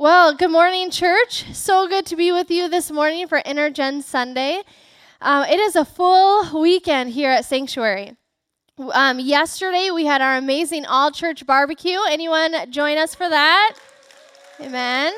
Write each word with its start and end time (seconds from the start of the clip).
Well, 0.00 0.32
good 0.32 0.50
morning, 0.50 0.90
church. 0.90 1.44
So 1.52 1.86
good 1.86 2.06
to 2.06 2.16
be 2.16 2.32
with 2.32 2.50
you 2.50 2.70
this 2.70 2.90
morning 2.90 3.28
for 3.28 3.42
Intergen 3.42 4.02
Sunday. 4.02 4.62
Um, 5.20 5.44
it 5.44 5.60
is 5.60 5.76
a 5.76 5.84
full 5.84 6.58
weekend 6.58 7.10
here 7.10 7.30
at 7.30 7.44
Sanctuary. 7.44 8.16
Um, 8.78 9.20
yesterday 9.20 9.90
we 9.90 10.06
had 10.06 10.22
our 10.22 10.38
amazing 10.38 10.86
all 10.86 11.10
church 11.10 11.44
barbecue. 11.44 11.98
Anyone 12.08 12.70
join 12.70 12.96
us 12.96 13.14
for 13.14 13.28
that? 13.28 13.76
Amen. 14.58 15.12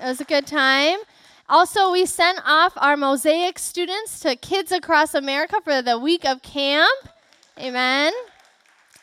It 0.00 0.06
was 0.06 0.22
a 0.22 0.24
good 0.24 0.46
time. 0.46 1.00
Also, 1.46 1.92
we 1.92 2.06
sent 2.06 2.40
off 2.46 2.72
our 2.78 2.96
Mosaic 2.96 3.58
students 3.58 4.18
to 4.20 4.34
kids 4.34 4.72
across 4.72 5.12
America 5.14 5.56
for 5.62 5.82
the 5.82 5.98
week 5.98 6.24
of 6.24 6.40
camp. 6.40 7.06
Amen. 7.58 8.14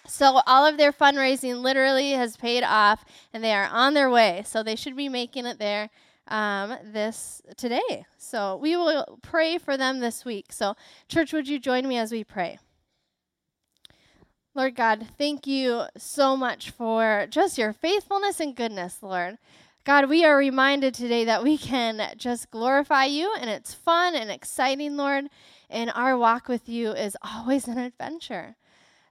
So 0.10 0.41
all 0.46 0.66
of 0.66 0.78
their 0.78 0.91
fundraising 0.91 1.62
literally 1.62 2.12
has 2.12 2.36
paid 2.36 2.64
off, 2.64 3.05
and 3.32 3.44
they 3.44 3.54
are 3.54 3.70
on 3.71 3.94
their 3.94 4.09
way. 4.09 4.44
So 4.46 4.64
they 4.64 4.76
should 4.76 4.96
be 4.96 5.09
making 5.09 5.46
it 5.46 5.59
there 5.59 5.89
um, 6.28 6.78
this 6.84 7.41
today. 7.58 8.05
So 8.18 8.58
we 8.58 8.76
will 8.76 9.20
pray 9.22 9.58
for 9.58 9.77
them 9.77 9.99
this 9.99 10.26
week. 10.26 10.52
So 10.52 10.76
church, 11.08 11.34
would 11.34 11.48
you 11.48 11.59
join 11.59 11.88
me 11.88 11.98
as 11.98 12.12
we 12.12 12.23
pray? 12.23 12.59
Lord 14.55 14.76
God, 14.76 15.08
thank 15.18 15.45
you 15.48 15.84
so 15.95 16.35
much 16.35 16.71
for 16.71 17.27
just 17.30 17.57
your 17.57 17.71
faithfulness 17.71 18.40
and 18.40 18.55
goodness, 18.55 19.02
Lord. 19.02 19.38
God, 19.85 20.10
we 20.10 20.26
are 20.26 20.35
reminded 20.35 20.94
today 20.94 21.23
that 21.26 21.44
we 21.44 21.57
can 21.57 22.13
just 22.18 22.52
glorify 22.52 23.05
you, 23.05 23.34
and 23.40 23.49
it's 23.49 23.73
fun 23.73 24.16
and 24.16 24.30
exciting, 24.30 24.98
Lord. 24.98 25.27
And 25.70 25.91
our 25.96 26.18
walk 26.18 26.48
with 26.48 26.68
you 26.68 26.91
is 26.91 27.16
always 27.23 27.68
an 27.68 27.77
adventure. 27.77 28.55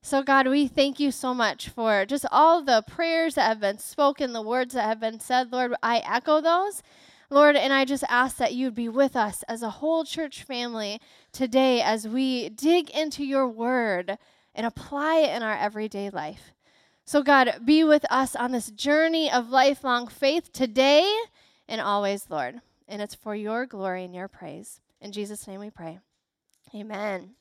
So, 0.00 0.22
God, 0.22 0.46
we 0.46 0.68
thank 0.68 1.00
you 1.00 1.10
so 1.10 1.34
much 1.34 1.68
for 1.68 2.06
just 2.06 2.24
all 2.30 2.62
the 2.62 2.84
prayers 2.86 3.34
that 3.34 3.48
have 3.48 3.60
been 3.60 3.78
spoken, 3.78 4.32
the 4.32 4.42
words 4.42 4.74
that 4.74 4.84
have 4.84 5.00
been 5.00 5.20
said. 5.20 5.52
Lord, 5.52 5.74
I 5.82 5.98
echo 5.98 6.40
those. 6.40 6.82
Lord, 7.30 7.56
and 7.56 7.72
I 7.72 7.84
just 7.84 8.04
ask 8.08 8.38
that 8.38 8.54
you'd 8.54 8.74
be 8.74 8.88
with 8.88 9.14
us 9.14 9.42
as 9.48 9.62
a 9.62 9.68
whole 9.68 10.04
church 10.04 10.44
family 10.44 10.98
today 11.30 11.82
as 11.82 12.08
we 12.08 12.48
dig 12.48 12.88
into 12.90 13.22
your 13.22 13.46
word 13.46 14.16
and 14.54 14.66
apply 14.66 15.16
it 15.16 15.36
in 15.36 15.42
our 15.42 15.56
everyday 15.56 16.08
life. 16.08 16.52
So, 17.04 17.22
God, 17.22 17.60
be 17.64 17.84
with 17.84 18.06
us 18.10 18.34
on 18.34 18.52
this 18.52 18.70
journey 18.70 19.30
of 19.30 19.50
lifelong 19.50 20.08
faith 20.08 20.52
today 20.52 21.10
and 21.68 21.80
always, 21.80 22.30
Lord. 22.30 22.60
And 22.86 23.02
it's 23.02 23.14
for 23.14 23.34
your 23.34 23.66
glory 23.66 24.04
and 24.04 24.14
your 24.14 24.28
praise. 24.28 24.80
In 25.00 25.12
Jesus' 25.12 25.46
name 25.46 25.60
we 25.60 25.70
pray. 25.70 25.98
Amen. 26.74 27.37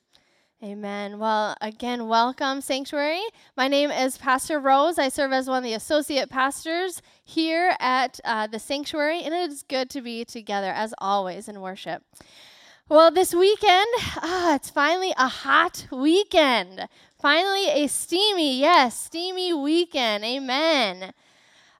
Amen. 0.63 1.19
Well, 1.19 1.55
again, 1.61 2.07
welcome, 2.07 2.61
Sanctuary. 2.61 3.21
My 3.55 3.67
name 3.67 3.91
is 3.91 4.17
Pastor 4.17 4.59
Rose. 4.59 4.97
I 4.97 5.07
serve 5.07 5.31
as 5.31 5.47
one 5.47 5.59
of 5.59 5.63
the 5.63 5.75
associate 5.75 6.31
pastors 6.31 6.99
here 7.23 7.75
at 7.79 8.19
uh, 8.25 8.47
the 8.47 8.57
Sanctuary, 8.57 9.21
and 9.21 9.35
it 9.35 9.51
is 9.51 9.61
good 9.61 9.87
to 9.91 10.01
be 10.01 10.25
together, 10.25 10.71
as 10.71 10.95
always, 10.97 11.47
in 11.47 11.61
worship. 11.61 12.01
Well, 12.89 13.11
this 13.11 13.35
weekend, 13.35 13.85
ah, 13.99 14.55
it's 14.55 14.71
finally 14.71 15.13
a 15.15 15.27
hot 15.27 15.85
weekend. 15.91 16.87
Finally, 17.21 17.83
a 17.83 17.85
steamy, 17.85 18.59
yes, 18.59 18.99
steamy 18.99 19.53
weekend. 19.53 20.23
Amen. 20.23 21.13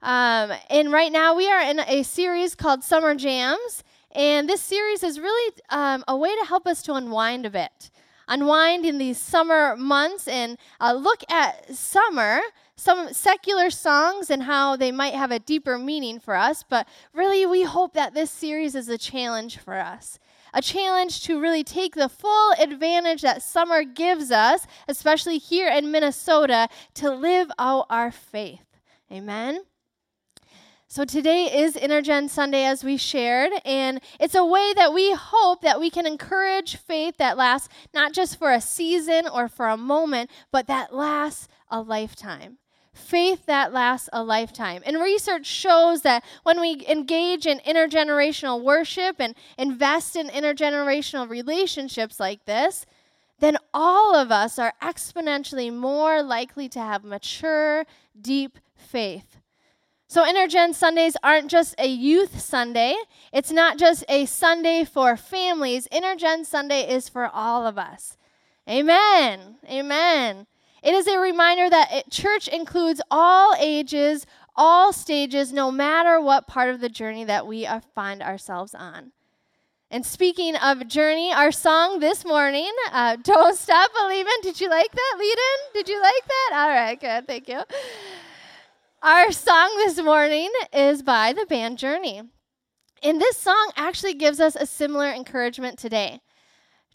Um, 0.04 0.52
and 0.70 0.92
right 0.92 1.12
now, 1.12 1.34
we 1.34 1.50
are 1.50 1.62
in 1.62 1.80
a 1.80 2.04
series 2.04 2.54
called 2.54 2.84
Summer 2.84 3.16
Jams. 3.16 3.84
And 4.12 4.48
this 4.48 4.62
series 4.62 5.02
is 5.02 5.20
really 5.20 5.54
um, 5.72 6.04
a 6.08 6.16
way 6.16 6.36
to 6.36 6.46
help 6.46 6.68
us 6.68 6.84
to 6.84 6.94
unwind 6.94 7.48
a 7.48 7.50
bit 7.50 7.90
unwind 8.28 8.86
in 8.86 8.98
these 8.98 9.18
summer 9.18 9.76
months 9.76 10.28
and 10.28 10.58
uh, 10.80 10.94
look 10.94 11.24
at 11.30 11.76
summer, 11.76 12.40
some 12.76 13.14
secular 13.14 13.70
songs, 13.70 14.30
and 14.30 14.44
how 14.44 14.76
they 14.76 14.92
might 14.92 15.14
have 15.14 15.32
a 15.32 15.40
deeper 15.40 15.78
meaning 15.78 16.20
for 16.20 16.36
us. 16.36 16.64
But 16.68 16.88
really, 17.14 17.46
we 17.46 17.64
hope 17.64 17.94
that 17.94 18.14
this 18.14 18.32
series 18.32 18.76
is 18.76 18.90
a 18.90 18.98
challenge 18.98 19.58
for 19.58 19.76
us. 19.76 20.20
A 20.54 20.62
challenge 20.62 21.24
to 21.24 21.40
really 21.40 21.64
take 21.64 21.96
the 21.96 22.10
full 22.10 22.52
advantage 22.58 23.22
that 23.22 23.42
summer 23.42 23.84
gives 23.84 24.32
us, 24.32 24.66
especially 24.88 25.38
here 25.38 25.70
in 25.70 25.92
Minnesota, 25.92 26.70
to 26.96 27.12
live 27.12 27.52
out 27.60 27.86
our 27.90 28.12
faith. 28.12 28.66
Amen. 29.12 29.62
So 30.90 31.04
today 31.04 31.54
is 31.54 31.76
Intergen 31.76 32.30
Sunday 32.30 32.64
as 32.64 32.82
we 32.82 32.96
shared, 32.96 33.52
and 33.66 34.00
it's 34.22 34.36
a 34.36 34.46
way 34.46 34.74
that 34.74 34.94
we 34.94 35.12
hope 35.12 35.60
that 35.60 35.82
we 35.82 35.90
can 35.90 36.08
encourage 36.08 36.78
faith 36.78 37.18
that 37.18 37.36
lasts 37.36 37.68
not 37.94 38.14
just 38.14 38.40
for 38.40 38.54
a 38.54 38.62
season 38.62 39.28
or 39.28 39.50
for 39.50 39.68
a 39.68 39.76
moment, 39.76 40.30
but 40.50 40.68
that 40.68 40.96
lasts 40.96 41.50
a 41.70 41.82
lifetime. 41.82 42.58
Faith 42.94 43.46
that 43.48 43.74
lasts 43.74 44.08
a 44.14 44.24
lifetime. 44.24 44.82
And 44.86 45.02
research 45.02 45.46
shows 45.46 46.04
that 46.04 46.24
when 46.44 46.62
we 46.62 46.86
engage 46.88 47.46
in 47.46 47.60
intergenerational 47.60 48.64
worship 48.64 49.18
and 49.20 49.36
invest 49.58 50.16
in 50.16 50.30
intergenerational 50.30 51.30
relationships 51.30 52.18
like 52.18 52.46
this, 52.46 52.86
then 53.40 53.58
all 53.74 54.16
of 54.16 54.32
us 54.32 54.58
are 54.58 54.74
exponentially 54.82 55.72
more 55.72 56.24
likely 56.24 56.70
to 56.70 56.80
have 56.80 57.04
mature, 57.04 57.86
deep 58.22 58.58
faith 58.78 59.37
so, 60.08 60.24
Intergen 60.24 60.74
Sundays 60.74 61.18
aren't 61.22 61.52
just 61.52 61.76
a 61.78 61.88
youth 61.88 62.40
Sunday. 62.40 62.96
It's 63.34 63.52
not 63.52 63.78
just 63.78 64.06
a 64.08 64.26
Sunday 64.26 64.86
for 64.86 65.18
families. 65.18 65.88
Intergen 65.92 66.46
Sunday 66.46 66.90
is 66.90 67.10
for 67.10 67.28
all 67.28 67.68
of 67.68 67.78
us. 67.78 68.18
Amen. 68.70 69.56
Amen. 69.70 70.48
It 70.82 70.94
is 70.94 71.08
a 71.08 71.20
reminder 71.20 71.70
that 71.70 71.92
it, 71.92 72.10
church 72.10 72.48
includes 72.48 73.02
all 73.12 73.54
ages, 73.60 74.26
all 74.56 74.94
stages, 74.94 75.52
no 75.52 75.72
matter 75.72 76.22
what 76.22 76.48
part 76.48 76.70
of 76.70 76.80
the 76.80 76.90
journey 76.90 77.26
that 77.26 77.46
we 77.46 77.68
find 77.94 78.22
ourselves 78.22 78.74
on. 78.74 79.12
And 79.92 80.06
speaking 80.06 80.56
of 80.56 80.88
journey, 80.88 81.34
our 81.34 81.52
song 81.52 82.00
this 82.00 82.24
morning, 82.24 82.72
uh, 82.94 83.18
Don't 83.24 83.58
Stop 83.58 83.92
Believing. 84.02 84.34
Did 84.42 84.62
you 84.62 84.70
like 84.70 84.92
that, 84.92 85.16
lead 85.20 85.38
in? 85.38 85.74
Did 85.74 85.90
you 85.90 86.02
like 86.02 86.26
that? 86.28 86.52
All 86.54 86.70
right, 86.70 87.00
good. 87.00 87.28
Thank 87.28 87.50
you. 87.50 87.62
Our 89.04 89.32
song 89.32 89.70
this 89.78 90.02
morning 90.02 90.52
is 90.74 91.04
by 91.04 91.32
the 91.32 91.46
band 91.46 91.78
Journey. 91.78 92.24
And 93.04 93.22
this 93.22 93.38
song 93.38 93.72
actually 93.76 94.16
gives 94.16 94.40
us 94.40 94.56
a 94.56 94.66
similar 94.66 95.12
encouragement 95.12 95.78
today. 95.78 96.20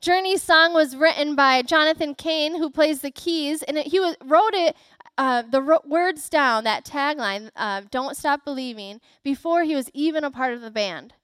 Journey's 0.01 0.43
song 0.43 0.75
was 0.75 0.97
written 0.97 1.37
by 1.37 1.63
Jonathan 1.63 2.17
Cain, 2.17 2.59
who 2.59 2.71
plays 2.71 3.03
the 3.03 3.13
keys, 3.13 3.63
and 3.63 3.79
it, 3.79 3.87
he 3.87 4.01
was, 4.01 4.17
wrote 4.25 4.53
it, 4.53 4.75
uh, 5.17 5.43
the 5.43 5.63
ro- 5.63 5.79
words 5.87 6.29
down, 6.29 6.65
that 6.65 6.85
tagline, 6.85 7.51
uh, 7.55 7.83
Don't 7.93 8.17
Stop 8.17 8.45
Believing, 8.45 9.01
before 9.23 9.63
he 9.63 9.77
was 9.77 9.89
even 9.95 10.25
a 10.25 10.31
part 10.33 10.55
of 10.55 10.61
the 10.61 10.73
band. 10.73 11.15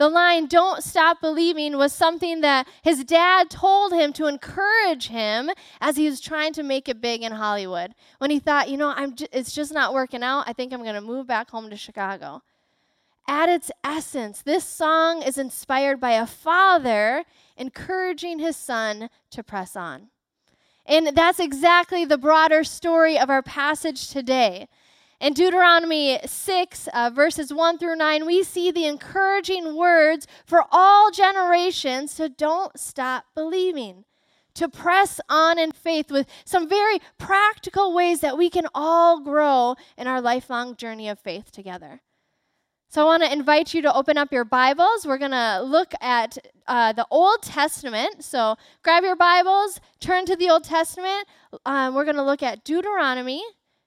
The 0.00 0.08
line, 0.08 0.46
don't 0.46 0.82
stop 0.82 1.20
believing, 1.20 1.76
was 1.76 1.92
something 1.92 2.40
that 2.40 2.66
his 2.80 3.04
dad 3.04 3.50
told 3.50 3.92
him 3.92 4.14
to 4.14 4.28
encourage 4.28 5.08
him 5.08 5.50
as 5.78 5.98
he 5.98 6.08
was 6.08 6.22
trying 6.22 6.54
to 6.54 6.62
make 6.62 6.88
it 6.88 7.02
big 7.02 7.22
in 7.22 7.32
Hollywood. 7.32 7.94
When 8.16 8.30
he 8.30 8.38
thought, 8.38 8.70
you 8.70 8.78
know, 8.78 8.94
I'm 8.96 9.14
j- 9.14 9.28
it's 9.30 9.52
just 9.52 9.74
not 9.74 9.92
working 9.92 10.22
out, 10.22 10.44
I 10.46 10.54
think 10.54 10.72
I'm 10.72 10.82
going 10.84 10.94
to 10.94 11.02
move 11.02 11.26
back 11.26 11.50
home 11.50 11.68
to 11.68 11.76
Chicago. 11.76 12.40
At 13.28 13.50
its 13.50 13.70
essence, 13.84 14.40
this 14.40 14.64
song 14.64 15.20
is 15.20 15.36
inspired 15.36 16.00
by 16.00 16.12
a 16.12 16.24
father 16.24 17.24
encouraging 17.58 18.38
his 18.38 18.56
son 18.56 19.10
to 19.32 19.42
press 19.42 19.76
on. 19.76 20.08
And 20.86 21.08
that's 21.08 21.38
exactly 21.38 22.06
the 22.06 22.16
broader 22.16 22.64
story 22.64 23.18
of 23.18 23.28
our 23.28 23.42
passage 23.42 24.08
today. 24.08 24.66
In 25.20 25.34
Deuteronomy 25.34 26.18
6, 26.24 26.88
uh, 26.94 27.10
verses 27.12 27.52
1 27.52 27.76
through 27.76 27.96
9, 27.96 28.24
we 28.24 28.42
see 28.42 28.70
the 28.70 28.86
encouraging 28.86 29.76
words 29.76 30.26
for 30.46 30.64
all 30.72 31.10
generations 31.10 32.14
to 32.14 32.30
don't 32.30 32.80
stop 32.80 33.26
believing, 33.34 34.06
to 34.54 34.66
press 34.66 35.20
on 35.28 35.58
in 35.58 35.72
faith 35.72 36.10
with 36.10 36.26
some 36.46 36.66
very 36.66 37.02
practical 37.18 37.92
ways 37.92 38.20
that 38.20 38.38
we 38.38 38.48
can 38.48 38.66
all 38.74 39.20
grow 39.20 39.74
in 39.98 40.06
our 40.06 40.22
lifelong 40.22 40.74
journey 40.74 41.06
of 41.06 41.18
faith 41.20 41.52
together. 41.52 42.00
So 42.88 43.02
I 43.02 43.04
want 43.04 43.22
to 43.22 43.30
invite 43.30 43.74
you 43.74 43.82
to 43.82 43.94
open 43.94 44.16
up 44.16 44.32
your 44.32 44.46
Bibles. 44.46 45.06
We're 45.06 45.18
going 45.18 45.32
to 45.32 45.60
look 45.62 45.92
at 46.00 46.38
uh, 46.66 46.94
the 46.94 47.06
Old 47.10 47.42
Testament. 47.42 48.24
So 48.24 48.56
grab 48.82 49.04
your 49.04 49.16
Bibles, 49.16 49.82
turn 50.00 50.24
to 50.24 50.34
the 50.34 50.48
Old 50.48 50.64
Testament. 50.64 51.26
Um, 51.66 51.94
we're 51.94 52.06
going 52.06 52.16
to 52.16 52.24
look 52.24 52.42
at 52.42 52.64
Deuteronomy 52.64 53.44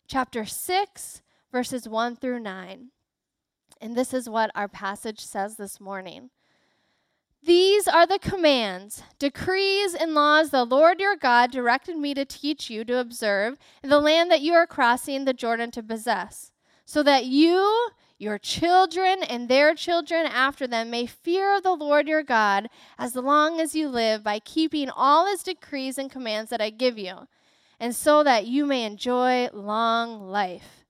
chapter 0.07 0.45
6 0.45 1.22
verses 1.53 1.87
1 1.87 2.15
through 2.15 2.39
9. 2.39 2.87
And 3.79 3.95
this 3.95 4.11
is 4.11 4.27
what 4.27 4.49
our 4.55 4.67
passage 4.67 5.19
says 5.19 5.55
this 5.55 5.79
morning. 5.79 6.31
These 7.45 7.87
are 7.87 8.07
the 8.07 8.17
commands, 8.17 9.03
decrees, 9.19 9.93
and 9.93 10.15
laws 10.15 10.49
the 10.49 10.63
Lord 10.63 10.99
your 10.99 11.15
God 11.15 11.51
directed 11.51 11.97
me 11.97 12.15
to 12.15 12.25
teach 12.25 12.71
you 12.71 12.83
to 12.85 12.99
observe 12.99 13.59
in 13.83 13.89
the 13.89 13.99
land 13.99 14.31
that 14.31 14.41
you 14.41 14.53
are 14.53 14.65
crossing 14.65 15.25
the 15.25 15.33
Jordan 15.33 15.69
to 15.71 15.83
possess, 15.83 16.51
so 16.85 17.03
that 17.03 17.25
you, 17.25 17.89
your 18.17 18.39
children, 18.39 19.21
and 19.21 19.47
their 19.47 19.75
children 19.75 20.25
after 20.25 20.65
them 20.65 20.89
may 20.89 21.05
fear 21.05 21.61
the 21.61 21.75
Lord 21.75 22.07
your 22.07 22.23
God 22.23 22.67
as 22.97 23.15
long 23.15 23.59
as 23.59 23.75
you 23.75 23.89
live 23.89 24.23
by 24.23 24.39
keeping 24.39 24.89
all 24.89 25.27
his 25.27 25.43
decrees 25.43 25.99
and 25.99 26.09
commands 26.09 26.49
that 26.49 26.61
I 26.61 26.71
give 26.71 26.97
you, 26.97 27.27
and 27.79 27.95
so 27.95 28.23
that 28.23 28.47
you 28.47 28.65
may 28.65 28.85
enjoy 28.85 29.49
long 29.53 30.21
life. 30.21 30.82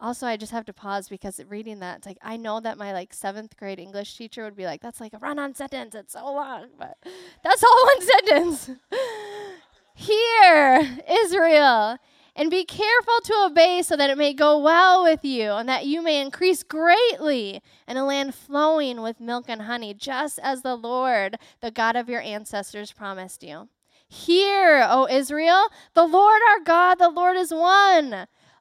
Also, 0.00 0.26
I 0.26 0.36
just 0.36 0.52
have 0.52 0.64
to 0.66 0.72
pause 0.72 1.08
because 1.08 1.40
reading 1.48 1.80
that, 1.80 1.98
it's 1.98 2.06
like 2.06 2.18
I 2.22 2.36
know 2.36 2.60
that 2.60 2.76
my 2.78 2.92
like 2.92 3.14
seventh 3.14 3.56
grade 3.56 3.78
English 3.78 4.16
teacher 4.16 4.44
would 4.44 4.56
be 4.56 4.66
like, 4.66 4.82
"That's 4.82 5.00
like 5.00 5.14
a 5.14 5.18
run-on 5.18 5.54
sentence. 5.54 5.94
It's 5.94 6.12
so 6.14 6.24
long," 6.24 6.68
but 6.78 6.98
that's 7.44 7.62
all 7.62 7.84
one 7.84 8.02
sentence. 8.02 8.70
Hear, 9.94 10.98
Israel, 11.08 11.98
and 12.34 12.50
be 12.50 12.64
careful 12.64 13.20
to 13.24 13.44
obey 13.46 13.82
so 13.82 13.96
that 13.96 14.10
it 14.10 14.18
may 14.18 14.34
go 14.34 14.58
well 14.58 15.04
with 15.04 15.24
you 15.24 15.52
and 15.52 15.68
that 15.68 15.86
you 15.86 16.02
may 16.02 16.20
increase 16.20 16.64
greatly 16.64 17.62
in 17.86 17.96
a 17.96 18.04
land 18.04 18.34
flowing 18.34 19.00
with 19.02 19.20
milk 19.20 19.44
and 19.48 19.62
honey, 19.62 19.94
just 19.94 20.40
as 20.40 20.62
the 20.62 20.74
Lord, 20.74 21.36
the 21.60 21.70
God 21.70 21.94
of 21.94 22.08
your 22.08 22.20
ancestors, 22.20 22.90
promised 22.90 23.44
you. 23.44 23.68
Hear, 24.08 24.84
O 24.88 25.06
Israel, 25.08 25.68
the 25.94 26.06
Lord 26.06 26.40
our 26.50 26.60
God, 26.60 26.96
the 26.96 27.08
Lord 27.08 27.36
is 27.36 27.52
one. 27.52 28.26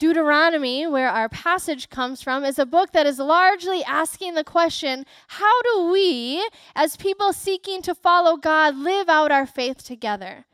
Deuteronomy, 0.00 0.86
where 0.86 1.10
our 1.10 1.28
passage 1.28 1.90
comes 1.90 2.22
from, 2.22 2.42
is 2.42 2.58
a 2.58 2.64
book 2.64 2.92
that 2.92 3.06
is 3.06 3.18
largely 3.18 3.84
asking 3.84 4.32
the 4.32 4.42
question 4.42 5.04
how 5.28 5.62
do 5.62 5.90
we, 5.92 6.48
as 6.74 6.96
people 6.96 7.34
seeking 7.34 7.82
to 7.82 7.94
follow 7.94 8.38
God, 8.38 8.76
live 8.76 9.10
out 9.10 9.30
our 9.30 9.44
faith 9.44 9.84
together? 9.84 10.46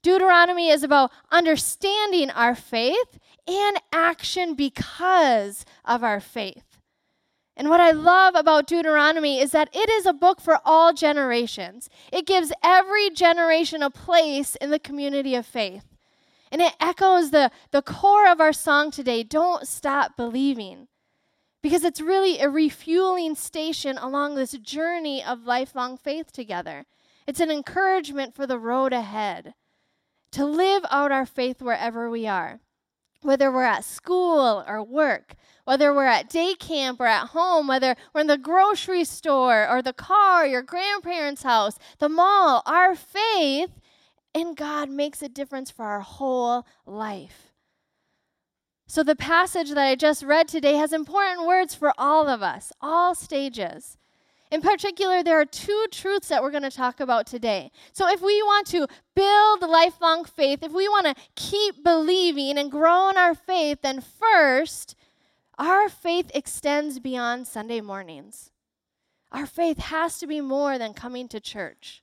Deuteronomy 0.00 0.70
is 0.70 0.84
about 0.84 1.10
understanding 1.32 2.30
our 2.30 2.54
faith 2.54 3.18
and 3.48 3.78
action 3.92 4.54
because 4.54 5.64
of 5.84 6.04
our 6.04 6.20
faith. 6.20 6.78
And 7.56 7.70
what 7.70 7.80
I 7.80 7.90
love 7.90 8.36
about 8.36 8.68
Deuteronomy 8.68 9.40
is 9.40 9.50
that 9.50 9.70
it 9.74 9.90
is 9.90 10.06
a 10.06 10.12
book 10.12 10.40
for 10.40 10.60
all 10.64 10.92
generations. 10.92 11.90
It 12.12 12.28
gives 12.28 12.52
every 12.62 13.10
generation 13.10 13.82
a 13.82 13.90
place 13.90 14.54
in 14.54 14.70
the 14.70 14.78
community 14.78 15.34
of 15.34 15.44
faith. 15.44 15.87
And 16.50 16.62
it 16.62 16.74
echoes 16.80 17.30
the, 17.30 17.50
the 17.70 17.82
core 17.82 18.30
of 18.30 18.40
our 18.40 18.52
song 18.52 18.90
today 18.90 19.22
don't 19.22 19.66
stop 19.66 20.16
believing. 20.16 20.88
Because 21.62 21.84
it's 21.84 22.00
really 22.00 22.38
a 22.38 22.48
refueling 22.48 23.34
station 23.34 23.98
along 23.98 24.34
this 24.34 24.52
journey 24.52 25.22
of 25.22 25.44
lifelong 25.44 25.96
faith 25.96 26.30
together. 26.32 26.86
It's 27.26 27.40
an 27.40 27.50
encouragement 27.50 28.34
for 28.34 28.46
the 28.46 28.58
road 28.58 28.92
ahead 28.92 29.54
to 30.32 30.44
live 30.44 30.84
out 30.90 31.12
our 31.12 31.26
faith 31.26 31.60
wherever 31.60 32.08
we 32.08 32.26
are, 32.26 32.60
whether 33.22 33.50
we're 33.50 33.64
at 33.64 33.84
school 33.84 34.64
or 34.66 34.82
work, 34.82 35.34
whether 35.64 35.92
we're 35.92 36.06
at 36.06 36.30
day 36.30 36.54
camp 36.54 37.00
or 37.00 37.06
at 37.06 37.28
home, 37.28 37.66
whether 37.66 37.96
we're 38.14 38.22
in 38.22 38.26
the 38.26 38.38
grocery 38.38 39.04
store 39.04 39.68
or 39.68 39.82
the 39.82 39.92
car, 39.92 40.46
your 40.46 40.62
grandparents' 40.62 41.42
house, 41.42 41.78
the 41.98 42.08
mall. 42.08 42.62
Our 42.66 42.94
faith 42.94 43.70
in 44.38 44.54
God 44.54 44.88
makes 44.88 45.20
a 45.20 45.28
difference 45.28 45.70
for 45.70 45.84
our 45.84 46.00
whole 46.00 46.64
life. 46.86 47.52
So, 48.86 49.02
the 49.02 49.16
passage 49.16 49.68
that 49.68 49.78
I 49.78 49.96
just 49.96 50.22
read 50.22 50.48
today 50.48 50.74
has 50.74 50.92
important 50.92 51.46
words 51.46 51.74
for 51.74 51.92
all 51.98 52.28
of 52.28 52.40
us, 52.40 52.72
all 52.80 53.14
stages. 53.14 53.98
In 54.50 54.62
particular, 54.62 55.22
there 55.22 55.38
are 55.38 55.44
two 55.44 55.86
truths 55.90 56.28
that 56.28 56.42
we're 56.42 56.50
going 56.50 56.62
to 56.62 56.70
talk 56.70 57.00
about 57.00 57.26
today. 57.26 57.70
So, 57.92 58.08
if 58.08 58.22
we 58.22 58.40
want 58.42 58.66
to 58.68 58.86
build 59.14 59.60
lifelong 59.60 60.24
faith, 60.24 60.62
if 60.62 60.72
we 60.72 60.88
want 60.88 61.06
to 61.06 61.14
keep 61.34 61.84
believing 61.84 62.56
and 62.56 62.70
grow 62.70 63.10
in 63.10 63.18
our 63.18 63.34
faith, 63.34 63.80
then 63.82 64.00
first, 64.00 64.94
our 65.58 65.88
faith 65.88 66.30
extends 66.32 66.98
beyond 66.98 67.46
Sunday 67.46 67.82
mornings. 67.82 68.52
Our 69.32 69.44
faith 69.44 69.78
has 69.78 70.18
to 70.20 70.26
be 70.26 70.40
more 70.40 70.78
than 70.78 70.94
coming 70.94 71.28
to 71.28 71.40
church. 71.40 72.02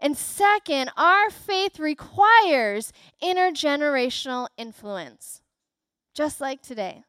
And 0.00 0.16
second, 0.16 0.90
our 0.96 1.28
faith 1.28 1.78
requires 1.78 2.92
intergenerational 3.22 4.48
influence, 4.56 5.42
just 6.14 6.40
like 6.40 6.62
today. 6.62 7.04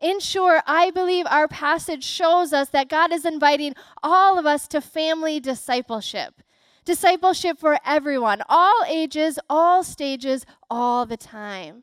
In 0.00 0.20
short, 0.20 0.62
I 0.66 0.90
believe 0.90 1.24
our 1.28 1.48
passage 1.48 2.04
shows 2.04 2.52
us 2.52 2.68
that 2.68 2.88
God 2.90 3.12
is 3.12 3.24
inviting 3.24 3.74
all 4.02 4.38
of 4.38 4.46
us 4.46 4.68
to 4.68 4.80
family 4.80 5.40
discipleship. 5.40 6.42
Discipleship 6.84 7.58
for 7.58 7.78
everyone, 7.84 8.42
all 8.48 8.84
ages, 8.86 9.38
all 9.50 9.82
stages, 9.82 10.46
all 10.70 11.04
the 11.04 11.16
time. 11.16 11.82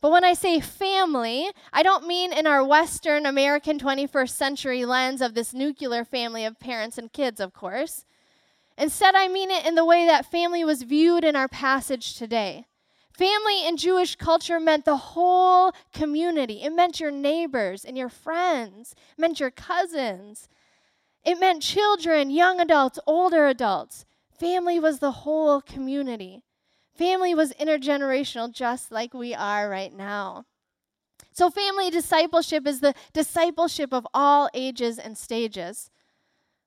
But 0.00 0.10
when 0.10 0.24
I 0.24 0.32
say 0.32 0.58
family, 0.58 1.48
I 1.72 1.82
don't 1.82 2.08
mean 2.08 2.32
in 2.32 2.46
our 2.46 2.64
Western 2.64 3.26
American 3.26 3.78
21st 3.78 4.30
century 4.30 4.84
lens 4.84 5.20
of 5.20 5.34
this 5.34 5.52
nuclear 5.52 6.04
family 6.04 6.44
of 6.44 6.58
parents 6.58 6.98
and 6.98 7.12
kids, 7.12 7.40
of 7.40 7.52
course. 7.52 8.04
Instead, 8.78 9.14
I 9.14 9.28
mean 9.28 9.50
it 9.50 9.66
in 9.66 9.74
the 9.74 9.84
way 9.84 10.06
that 10.06 10.30
family 10.30 10.64
was 10.64 10.82
viewed 10.82 11.24
in 11.24 11.36
our 11.36 11.48
passage 11.48 12.16
today. 12.16 12.66
Family 13.12 13.66
in 13.66 13.76
Jewish 13.76 14.16
culture 14.16 14.58
meant 14.58 14.84
the 14.84 14.96
whole 14.96 15.72
community. 15.92 16.62
It 16.62 16.70
meant 16.70 16.98
your 16.98 17.10
neighbors 17.10 17.84
and 17.84 17.96
your 17.96 18.08
friends, 18.08 18.94
it 19.16 19.20
meant 19.20 19.40
your 19.40 19.50
cousins. 19.50 20.48
It 21.24 21.38
meant 21.38 21.62
children, 21.62 22.30
young 22.30 22.58
adults, 22.58 22.98
older 23.06 23.46
adults. 23.46 24.04
Family 24.36 24.80
was 24.80 24.98
the 24.98 25.12
whole 25.12 25.60
community. 25.60 26.42
Family 26.96 27.34
was 27.34 27.52
intergenerational, 27.52 28.52
just 28.52 28.90
like 28.90 29.14
we 29.14 29.32
are 29.34 29.70
right 29.70 29.92
now. 29.92 30.46
So, 31.32 31.48
family 31.48 31.90
discipleship 31.90 32.66
is 32.66 32.80
the 32.80 32.94
discipleship 33.12 33.94
of 33.94 34.06
all 34.12 34.50
ages 34.52 34.98
and 34.98 35.16
stages. 35.16 35.90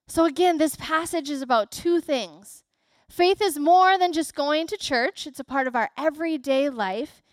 So, 0.08 0.26
again, 0.26 0.58
this 0.58 0.76
passage 0.76 1.30
is 1.30 1.42
about 1.42 1.72
two 1.72 2.00
things. 2.00 2.64
Faith 3.10 3.42
is 3.42 3.58
more 3.58 3.98
than 3.98 4.14
just 4.14 4.36
going 4.36 4.68
to 4.68 4.78
church, 4.78 5.26
it's 5.26 5.40
a 5.40 5.44
part 5.44 5.68
of 5.68 5.76
our 5.76 5.90
everyday 5.98 6.70
life. 6.70 7.24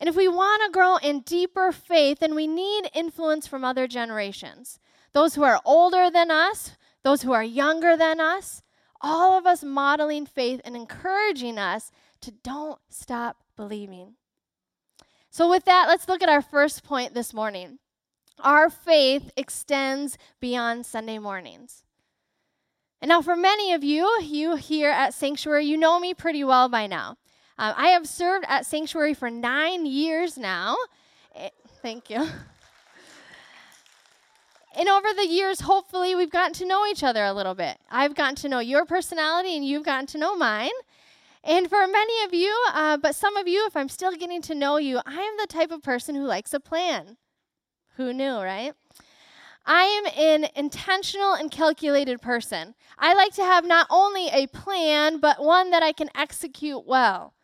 And 0.00 0.08
if 0.08 0.16
we 0.16 0.28
want 0.28 0.62
to 0.64 0.70
grow 0.70 0.96
in 0.96 1.20
deeper 1.20 1.72
faith, 1.72 2.18
then 2.18 2.34
we 2.34 2.46
need 2.46 2.90
influence 2.94 3.46
from 3.46 3.64
other 3.64 3.86
generations. 3.86 4.78
Those 5.12 5.34
who 5.34 5.44
are 5.44 5.60
older 5.64 6.10
than 6.10 6.30
us, 6.30 6.72
those 7.04 7.22
who 7.22 7.32
are 7.32 7.44
younger 7.44 7.96
than 7.96 8.20
us, 8.20 8.62
all 9.00 9.38
of 9.38 9.46
us 9.46 9.62
modeling 9.62 10.26
faith 10.26 10.60
and 10.64 10.74
encouraging 10.74 11.58
us 11.58 11.90
to 12.22 12.32
don't 12.32 12.80
stop 12.88 13.36
believing. 13.56 14.14
So, 15.30 15.48
with 15.48 15.64
that, 15.64 15.86
let's 15.88 16.08
look 16.08 16.22
at 16.22 16.28
our 16.28 16.42
first 16.42 16.84
point 16.84 17.14
this 17.14 17.34
morning. 17.34 17.78
Our 18.40 18.70
faith 18.70 19.30
extends 19.36 20.18
beyond 20.40 20.86
Sunday 20.86 21.18
mornings. 21.18 21.84
And 23.00 23.08
now, 23.08 23.20
for 23.20 23.36
many 23.36 23.72
of 23.72 23.84
you, 23.84 24.18
you 24.22 24.56
here 24.56 24.90
at 24.90 25.14
Sanctuary, 25.14 25.66
you 25.66 25.76
know 25.76 26.00
me 26.00 26.14
pretty 26.14 26.42
well 26.42 26.68
by 26.68 26.86
now. 26.86 27.16
Um, 27.58 27.74
I 27.76 27.88
have 27.88 28.08
served 28.08 28.46
at 28.48 28.66
Sanctuary 28.66 29.14
for 29.14 29.30
nine 29.30 29.86
years 29.86 30.38
now. 30.38 30.76
It, 31.34 31.52
eh, 31.52 31.68
thank 31.82 32.10
you. 32.10 32.26
and 34.76 34.88
over 34.88 35.08
the 35.14 35.26
years, 35.26 35.60
hopefully, 35.60 36.14
we've 36.14 36.30
gotten 36.30 36.54
to 36.54 36.66
know 36.66 36.86
each 36.86 37.04
other 37.04 37.24
a 37.24 37.32
little 37.32 37.54
bit. 37.54 37.76
I've 37.90 38.14
gotten 38.14 38.36
to 38.36 38.48
know 38.48 38.60
your 38.60 38.84
personality, 38.86 39.54
and 39.54 39.64
you've 39.66 39.84
gotten 39.84 40.06
to 40.06 40.18
know 40.18 40.34
mine. 40.36 40.70
And 41.44 41.68
for 41.68 41.86
many 41.86 42.24
of 42.24 42.32
you, 42.32 42.64
uh, 42.72 42.96
but 42.96 43.14
some 43.14 43.36
of 43.36 43.46
you, 43.46 43.66
if 43.66 43.76
I'm 43.76 43.90
still 43.90 44.12
getting 44.12 44.40
to 44.42 44.54
know 44.54 44.78
you, 44.78 45.00
I 45.04 45.20
am 45.20 45.36
the 45.38 45.46
type 45.46 45.70
of 45.70 45.82
person 45.82 46.14
who 46.14 46.24
likes 46.24 46.54
a 46.54 46.60
plan. 46.60 47.18
Who 47.96 48.14
knew, 48.14 48.36
right? 48.36 48.72
I 49.66 49.84
am 49.84 50.42
an 50.44 50.50
intentional 50.54 51.32
and 51.32 51.50
calculated 51.50 52.20
person. 52.20 52.74
I 52.98 53.14
like 53.14 53.34
to 53.34 53.42
have 53.42 53.64
not 53.64 53.86
only 53.90 54.28
a 54.28 54.46
plan, 54.48 55.18
but 55.20 55.42
one 55.42 55.70
that 55.70 55.82
I 55.82 55.92
can 55.92 56.10
execute 56.14 56.86
well. 56.86 57.34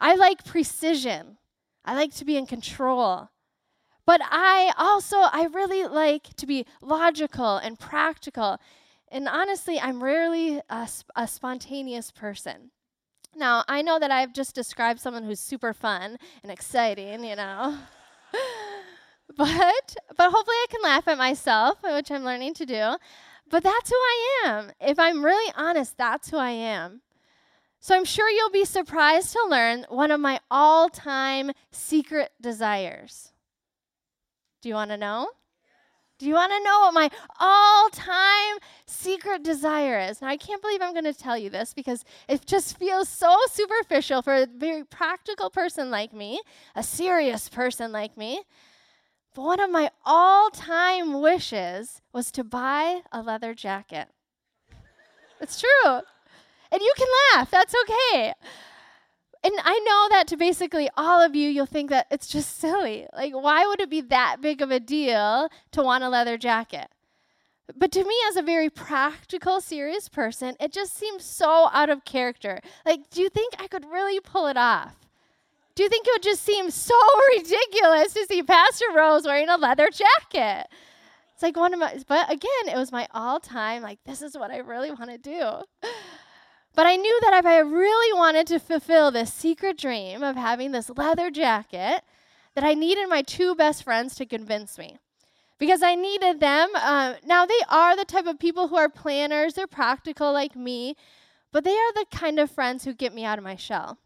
I 0.00 0.14
like 0.14 0.44
precision. 0.44 1.38
I 1.84 1.94
like 1.94 2.14
to 2.14 2.24
be 2.24 2.36
in 2.36 2.46
control. 2.46 3.28
But 4.04 4.20
I 4.24 4.72
also, 4.76 5.18
I 5.18 5.48
really 5.52 5.86
like 5.86 6.34
to 6.36 6.46
be 6.46 6.66
logical 6.80 7.58
and 7.58 7.78
practical. 7.78 8.58
And 9.08 9.28
honestly, 9.28 9.78
I'm 9.78 10.02
rarely 10.02 10.60
a, 10.68 10.88
a 11.14 11.28
spontaneous 11.28 12.10
person. 12.10 12.70
Now, 13.36 13.62
I 13.68 13.82
know 13.82 14.00
that 14.00 14.10
I've 14.10 14.32
just 14.32 14.54
described 14.54 14.98
someone 14.98 15.22
who's 15.24 15.38
super 15.38 15.72
fun 15.72 16.18
and 16.42 16.50
exciting, 16.50 17.22
you 17.22 17.36
know. 17.36 17.78
but 19.36 19.96
but 20.16 20.30
hopefully 20.30 20.56
I 20.56 20.66
can 20.70 20.82
laugh 20.82 21.08
at 21.08 21.18
myself, 21.18 21.78
which 21.82 22.10
I'm 22.10 22.24
learning 22.24 22.54
to 22.54 22.66
do. 22.66 22.96
But 23.48 23.62
that's 23.64 23.90
who 23.90 23.96
I 23.96 24.42
am. 24.46 24.72
If 24.80 24.98
I'm 24.98 25.24
really 25.24 25.52
honest, 25.56 25.96
that's 25.96 26.30
who 26.30 26.36
I 26.36 26.50
am. 26.50 27.00
So 27.80 27.96
I'm 27.96 28.04
sure 28.04 28.28
you'll 28.28 28.50
be 28.50 28.64
surprised 28.64 29.32
to 29.32 29.46
learn 29.48 29.86
one 29.88 30.10
of 30.10 30.20
my 30.20 30.38
all-time 30.50 31.50
secret 31.72 32.30
desires. 32.40 33.32
Do 34.60 34.68
you 34.68 34.74
want 34.74 34.90
to 34.90 34.98
know? 34.98 35.30
Do 36.18 36.26
you 36.26 36.34
want 36.34 36.52
to 36.52 36.62
know 36.62 36.80
what 36.80 36.92
my 36.92 37.10
all 37.40 37.88
time 37.88 38.58
secret 38.84 39.42
desire 39.42 39.98
is? 39.98 40.20
Now, 40.20 40.28
I 40.28 40.36
can't 40.36 40.60
believe 40.60 40.82
I'm 40.82 40.92
going 40.92 41.06
to 41.06 41.14
tell 41.14 41.38
you 41.38 41.48
this 41.48 41.72
because 41.72 42.04
it 42.28 42.44
just 42.44 42.78
feels 42.78 43.08
so 43.08 43.34
superficial 43.50 44.20
for 44.20 44.34
a 44.34 44.46
very 44.46 44.84
practical 44.84 45.48
person 45.48 45.90
like 45.90 46.12
me, 46.12 46.42
a 46.76 46.82
serious 46.82 47.48
person 47.48 47.90
like 47.90 48.18
me. 48.18 48.42
But 49.34 49.42
one 49.42 49.60
of 49.60 49.70
my 49.70 49.90
all 50.04 50.50
time 50.50 51.20
wishes 51.20 52.02
was 52.12 52.30
to 52.32 52.44
buy 52.44 53.02
a 53.12 53.22
leather 53.22 53.54
jacket. 53.54 54.08
It's 55.40 55.60
true. 55.60 56.00
And 56.72 56.80
you 56.80 56.92
can 56.96 57.08
laugh, 57.34 57.50
that's 57.50 57.74
okay 57.84 58.34
and 59.42 59.54
I 59.64 59.78
know 59.78 60.16
that 60.16 60.26
to 60.28 60.36
basically 60.36 60.90
all 60.96 61.22
of 61.22 61.34
you, 61.34 61.48
you'll 61.48 61.66
think 61.66 61.90
that 61.90 62.06
it's 62.10 62.28
just 62.28 62.58
silly. 62.58 63.06
Like, 63.14 63.32
why 63.32 63.66
would 63.66 63.80
it 63.80 63.88
be 63.88 64.02
that 64.02 64.36
big 64.40 64.60
of 64.60 64.70
a 64.70 64.80
deal 64.80 65.48
to 65.72 65.82
want 65.82 66.04
a 66.04 66.08
leather 66.08 66.36
jacket? 66.36 66.88
But 67.74 67.92
to 67.92 68.04
me, 68.04 68.14
as 68.28 68.36
a 68.36 68.42
very 68.42 68.68
practical, 68.68 69.60
serious 69.60 70.08
person, 70.08 70.56
it 70.60 70.72
just 70.72 70.94
seems 70.94 71.24
so 71.24 71.70
out 71.72 71.88
of 71.88 72.04
character. 72.04 72.60
Like, 72.84 73.08
do 73.10 73.22
you 73.22 73.30
think 73.30 73.54
I 73.58 73.68
could 73.68 73.86
really 73.90 74.20
pull 74.20 74.46
it 74.46 74.56
off? 74.56 74.96
Do 75.74 75.82
you 75.82 75.88
think 75.88 76.06
it 76.06 76.12
would 76.14 76.22
just 76.22 76.42
seem 76.42 76.70
so 76.70 76.98
ridiculous 77.36 78.14
to 78.14 78.26
see 78.26 78.42
Pastor 78.42 78.86
Rose 78.94 79.24
wearing 79.24 79.48
a 79.48 79.56
leather 79.56 79.88
jacket? 79.90 80.66
It's 81.32 81.42
like 81.42 81.56
one 81.56 81.72
of 81.72 81.80
my, 81.80 81.96
but 82.06 82.30
again, 82.30 82.68
it 82.68 82.76
was 82.76 82.92
my 82.92 83.08
all 83.12 83.40
time, 83.40 83.82
like, 83.82 83.98
this 84.04 84.20
is 84.20 84.36
what 84.36 84.50
I 84.50 84.58
really 84.58 84.90
want 84.90 85.10
to 85.10 85.18
do. 85.18 85.88
But 86.74 86.86
I 86.86 86.96
knew 86.96 87.20
that 87.22 87.34
if 87.34 87.46
I 87.46 87.58
really 87.58 88.16
wanted 88.16 88.46
to 88.48 88.58
fulfill 88.60 89.10
this 89.10 89.32
secret 89.32 89.76
dream 89.76 90.22
of 90.22 90.36
having 90.36 90.72
this 90.72 90.90
leather 90.90 91.30
jacket, 91.30 92.02
that 92.54 92.64
I 92.64 92.74
needed 92.74 93.08
my 93.08 93.22
two 93.22 93.54
best 93.54 93.84
friends 93.84 94.14
to 94.16 94.26
convince 94.26 94.78
me. 94.78 94.98
Because 95.58 95.82
I 95.82 95.94
needed 95.94 96.40
them. 96.40 96.70
Uh, 96.74 97.14
now, 97.24 97.44
they 97.44 97.60
are 97.68 97.96
the 97.96 98.04
type 98.04 98.26
of 98.26 98.38
people 98.38 98.68
who 98.68 98.76
are 98.76 98.88
planners, 98.88 99.54
they're 99.54 99.66
practical 99.66 100.32
like 100.32 100.56
me, 100.56 100.96
but 101.52 101.64
they 101.64 101.76
are 101.76 101.92
the 101.92 102.06
kind 102.10 102.38
of 102.38 102.50
friends 102.50 102.84
who 102.84 102.94
get 102.94 103.12
me 103.12 103.24
out 103.24 103.38
of 103.38 103.44
my 103.44 103.56
shell. 103.56 103.98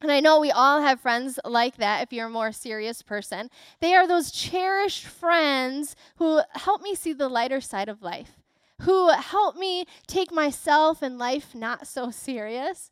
And 0.00 0.12
I 0.12 0.20
know 0.20 0.38
we 0.38 0.50
all 0.50 0.82
have 0.82 1.00
friends 1.00 1.38
like 1.44 1.78
that 1.78 2.02
if 2.02 2.12
you're 2.12 2.26
a 2.26 2.30
more 2.30 2.52
serious 2.52 3.00
person. 3.02 3.48
They 3.80 3.94
are 3.94 4.06
those 4.06 4.30
cherished 4.30 5.06
friends 5.06 5.96
who 6.16 6.42
help 6.52 6.82
me 6.82 6.94
see 6.94 7.12
the 7.12 7.28
lighter 7.28 7.60
side 7.60 7.88
of 7.88 8.02
life 8.02 8.38
who 8.82 9.10
help 9.10 9.56
me 9.56 9.86
take 10.06 10.32
myself 10.32 11.02
and 11.02 11.18
life 11.18 11.54
not 11.54 11.86
so 11.86 12.10
serious. 12.10 12.90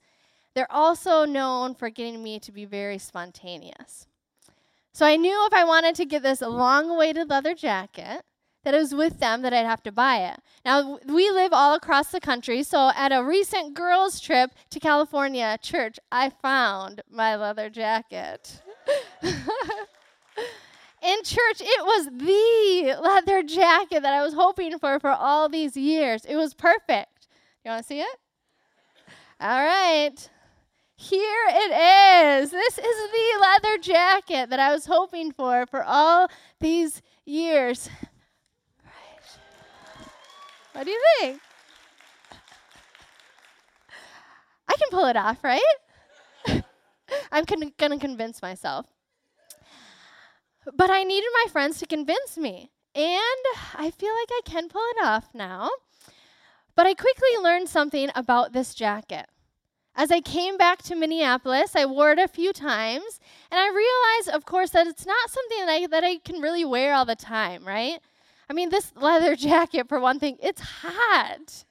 They're 0.55 0.71
also 0.71 1.25
known 1.25 1.75
for 1.75 1.91
getting 1.91 2.23
me 2.23 2.39
to 2.41 2.53
be 2.53 2.65
very 2.65 2.99
spontaneous. 2.99 4.07
So 4.93 5.05
I 5.05 5.17
knew 5.17 5.47
if 5.47 5.53
I 5.53 5.65
wanted 5.65 5.97
to 5.97 6.05
get 6.05 6.23
this 6.23 6.41
long 6.41 6.89
awaited 6.89 7.29
leather 7.29 7.55
jacket, 7.55 8.23
that 8.64 8.75
it 8.75 8.78
was 8.78 8.94
with 8.94 9.21
them 9.21 9.42
that 9.42 9.52
I'd 9.52 9.66
have 9.66 9.83
to 9.85 9.92
buy 9.92 10.18
it. 10.18 10.40
Now, 10.64 10.99
we 11.06 11.30
live 11.30 11.52
all 11.52 11.75
across 11.75 12.11
the 12.11 12.21
country, 12.21 12.62
so 12.62 12.90
at 12.97 13.12
a 13.12 13.23
recent 13.23 13.75
girls' 13.75 14.21
trip 14.21 14.52
to 14.71 14.80
California 14.80 15.59
church, 15.62 15.99
I 16.11 16.30
found 16.30 17.02
my 17.11 17.37
leather 17.37 17.71
jacket. 17.71 18.62
in 19.23 19.33
church, 21.23 21.61
it 21.61 21.85
was 21.85 22.06
the 22.06 22.97
leather 23.00 23.42
jacket 23.42 24.02
that 24.02 24.14
I 24.14 24.23
was 24.23 24.35
hoping 24.35 24.78
for 24.78 24.99
for 24.99 25.11
all 25.11 25.49
these 25.49 25.76
years. 25.76 26.25
It 26.25 26.37
was 26.37 26.54
perfect. 26.54 27.28
You 27.64 27.71
want 27.71 27.83
to 27.83 27.87
see 27.87 28.00
it? 28.00 28.16
All 29.40 29.62
right. 29.62 30.30
Here 30.97 31.47
it 31.49 32.42
is. 32.42 32.50
This 32.50 32.78
is 32.78 33.11
the 33.11 33.40
leather 33.40 33.78
jacket 33.78 34.50
that 34.50 34.61
I 34.61 34.73
was 34.73 34.87
hoping 34.87 35.33
for 35.33 35.66
for 35.66 35.83
all 35.83 36.28
these 36.61 37.02
years. 37.26 37.90
What 40.75 40.87
do 40.87 40.90
you 40.90 41.00
think? 41.21 41.40
I 44.69 44.75
can 44.76 44.88
pull 44.90 45.07
it 45.07 45.16
off, 45.16 45.38
right? 45.45 45.61
I'm 47.33 47.45
con- 47.45 47.73
going 47.78 47.93
to 47.93 47.99
convince 47.99 48.43
myself. 48.43 48.87
But 50.75 50.90
I 50.90 51.04
needed 51.04 51.28
my 51.45 51.50
friends 51.52 51.78
to 51.78 51.87
convince 51.87 52.37
me. 52.37 52.73
And 52.97 53.45
I 53.75 53.93
feel 53.97 54.12
like 54.12 54.28
I 54.31 54.40
can 54.45 54.69
pull 54.69 54.83
it 54.97 55.04
off 55.04 55.28
now. 55.33 55.71
But 56.75 56.87
I 56.88 56.95
quickly 56.95 57.38
learned 57.40 57.69
something 57.69 58.11
about 58.16 58.52
this 58.52 58.75
jacket. 58.75 59.26
As 59.95 60.11
I 60.11 60.21
came 60.21 60.57
back 60.57 60.83
to 60.83 60.97
Minneapolis, 60.97 61.76
I 61.76 61.87
wore 61.87 62.11
it 62.11 62.19
a 62.19 62.26
few 62.26 62.52
times, 62.52 63.21
and 63.49 63.61
I 63.61 63.69
realized, 63.69 64.37
of 64.37 64.45
course, 64.45 64.71
that 64.71 64.88
it's 64.88 65.07
not 65.07 65.31
something 65.31 65.59
that 65.61 65.69
I, 65.69 65.87
that 65.87 66.02
I 66.02 66.19
can 66.19 66.40
really 66.40 66.64
wear 66.64 66.95
all 66.95 67.04
the 67.04 67.14
time, 67.14 67.64
right? 67.64 68.00
I 68.49 68.53
mean, 68.53 68.71
this 68.71 68.93
leather 68.97 69.37
jacket, 69.49 69.89
for 69.89 70.01
one 70.01 70.19
thing, 70.19 70.37
it's 70.43 70.61
hot. 70.61 71.65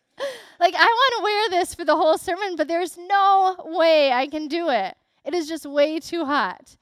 Like, 0.59 0.75
I 0.75 0.85
want 0.85 1.13
to 1.17 1.23
wear 1.23 1.49
this 1.49 1.73
for 1.75 1.85
the 1.85 1.95
whole 1.95 2.17
sermon, 2.17 2.55
but 2.55 2.67
there's 2.67 2.97
no 2.97 3.55
way 3.65 4.11
I 4.11 4.27
can 4.27 4.47
do 4.47 4.69
it. 4.69 4.95
It 5.25 5.33
is 5.33 5.47
just 5.47 5.65
way 5.65 5.99
too 5.99 6.25
hot. 6.25 6.77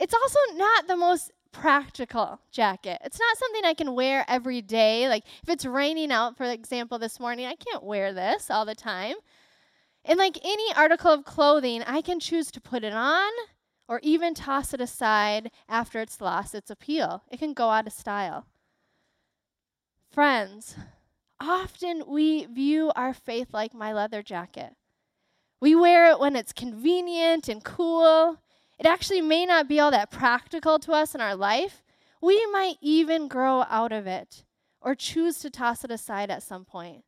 It's 0.00 0.14
also 0.14 0.38
not 0.56 0.86
the 0.86 0.96
most 0.96 1.30
practical 1.52 2.40
jacket. 2.50 3.00
It's 3.04 3.18
not 3.18 3.38
something 3.38 3.64
I 3.64 3.74
can 3.74 3.94
wear 3.94 4.24
every 4.28 4.60
day. 4.60 5.08
Like 5.08 5.24
if 5.42 5.48
it's 5.48 5.64
raining 5.64 6.10
out, 6.10 6.36
for 6.36 6.44
example, 6.44 6.98
this 6.98 7.20
morning, 7.20 7.46
I 7.46 7.54
can't 7.54 7.82
wear 7.82 8.12
this 8.12 8.50
all 8.50 8.64
the 8.64 8.74
time. 8.74 9.14
And 10.04 10.18
like 10.18 10.38
any 10.44 10.74
article 10.74 11.12
of 11.12 11.24
clothing, 11.24 11.82
I 11.84 12.02
can 12.02 12.20
choose 12.20 12.50
to 12.50 12.60
put 12.60 12.84
it 12.84 12.92
on 12.92 13.30
or 13.88 14.00
even 14.02 14.34
toss 14.34 14.74
it 14.74 14.80
aside 14.80 15.50
after 15.68 16.00
it's 16.00 16.20
lost 16.20 16.54
its 16.54 16.70
appeal. 16.70 17.22
It 17.30 17.38
can 17.38 17.54
go 17.54 17.70
out 17.70 17.86
of 17.86 17.92
style. 17.92 18.46
Friends, 20.14 20.76
often 21.40 22.04
we 22.06 22.44
view 22.44 22.92
our 22.94 23.12
faith 23.12 23.48
like 23.52 23.74
my 23.74 23.92
leather 23.92 24.22
jacket. 24.22 24.76
We 25.60 25.74
wear 25.74 26.08
it 26.08 26.20
when 26.20 26.36
it's 26.36 26.52
convenient 26.52 27.48
and 27.48 27.64
cool, 27.64 28.38
it 28.78 28.86
actually 28.86 29.22
may 29.22 29.44
not 29.44 29.66
be 29.66 29.80
all 29.80 29.90
that 29.90 30.12
practical 30.12 30.78
to 30.78 30.92
us 30.92 31.16
in 31.16 31.20
our 31.20 31.34
life. 31.34 31.82
We 32.22 32.46
might 32.52 32.76
even 32.80 33.26
grow 33.26 33.64
out 33.68 33.90
of 33.90 34.06
it 34.06 34.44
or 34.80 34.94
choose 34.94 35.40
to 35.40 35.50
toss 35.50 35.82
it 35.82 35.90
aside 35.90 36.30
at 36.30 36.44
some 36.44 36.64
point. 36.64 37.02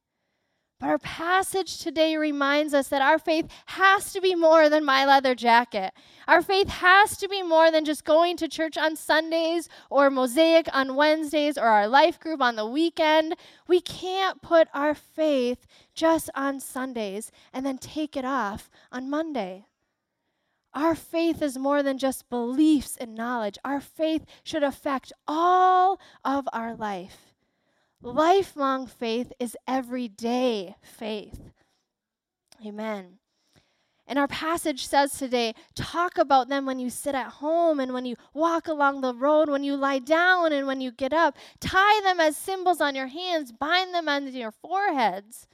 But 0.79 0.91
our 0.91 0.99
passage 0.99 1.79
today 1.79 2.17
reminds 2.17 2.75
us 2.75 2.89
that 2.89 3.01
our 3.01 3.19
faith 3.19 3.49
has 3.67 4.13
to 4.13 4.21
be 4.21 4.35
more 4.35 4.69
than 4.69 4.85
my 4.85 5.07
leather 5.07 5.35
jacket. 5.35 5.95
Our 6.29 6.43
faith 6.43 6.69
has 6.69 7.17
to 7.17 7.29
be 7.29 7.43
more 7.43 7.71
than 7.71 7.87
just 7.87 8.05
going 8.05 8.37
to 8.37 8.49
church 8.49 8.77
on 8.77 8.95
Sundays 8.95 9.71
or 9.89 10.11
Mosaic 10.11 10.69
on 10.75 10.95
Wednesdays 10.95 11.57
or 11.57 11.65
our 11.65 11.89
life 11.89 12.21
group 12.21 12.43
on 12.43 12.57
the 12.57 12.67
weekend. 12.67 13.37
We 13.67 13.81
can't 13.81 14.43
put 14.43 14.69
our 14.75 14.95
faith 14.95 15.67
just 15.95 16.29
on 16.35 16.61
Sundays 16.61 17.33
and 17.55 17.65
then 17.65 17.79
take 17.79 18.15
it 18.15 18.27
off 18.27 18.69
on 18.93 19.09
Monday. 19.09 19.65
Our 20.75 20.95
faith 20.95 21.41
is 21.41 21.57
more 21.57 21.83
than 21.83 21.97
just 21.97 22.29
beliefs 22.29 22.99
and 22.99 23.15
knowledge. 23.15 23.57
Our 23.65 23.81
faith 23.81 24.27
should 24.45 24.63
affect 24.63 25.11
all 25.27 25.99
of 26.23 26.47
our 26.53 26.75
life. 26.75 27.26
Lifelong 28.07 28.87
faith 28.87 29.33
is 29.41 29.57
everyday 29.67 30.77
faith. 30.81 31.51
Amen. 32.65 33.19
And 34.07 34.17
our 34.17 34.29
passage 34.29 34.87
says 34.87 35.13
today 35.13 35.55
talk 35.75 36.17
about 36.17 36.49
them 36.49 36.67
when 36.67 36.79
you 36.79 36.89
sit 36.89 37.17
at 37.17 37.27
home 37.27 37.81
and 37.81 37.93
when 37.93 38.07
you 38.07 38.15
walk 38.33 38.69
along 38.69 39.01
the 39.01 39.13
road, 39.13 39.51
when 39.51 39.65
you 39.65 39.75
lie 39.75 39.99
down 39.99 40.53
and 40.53 40.69
when 40.69 40.81
you 40.81 40.93
get 40.93 41.13
up. 41.13 41.37
Tie 41.59 42.01
them 42.03 42.21
as 42.21 42.37
symbols 42.37 42.81
on 42.81 42.95
your 42.95 43.09
hands, 43.09 43.51
bind 43.51 43.93
them 43.93 44.09
on 44.09 44.29
your 44.29 44.53
foreheads. 44.53 45.49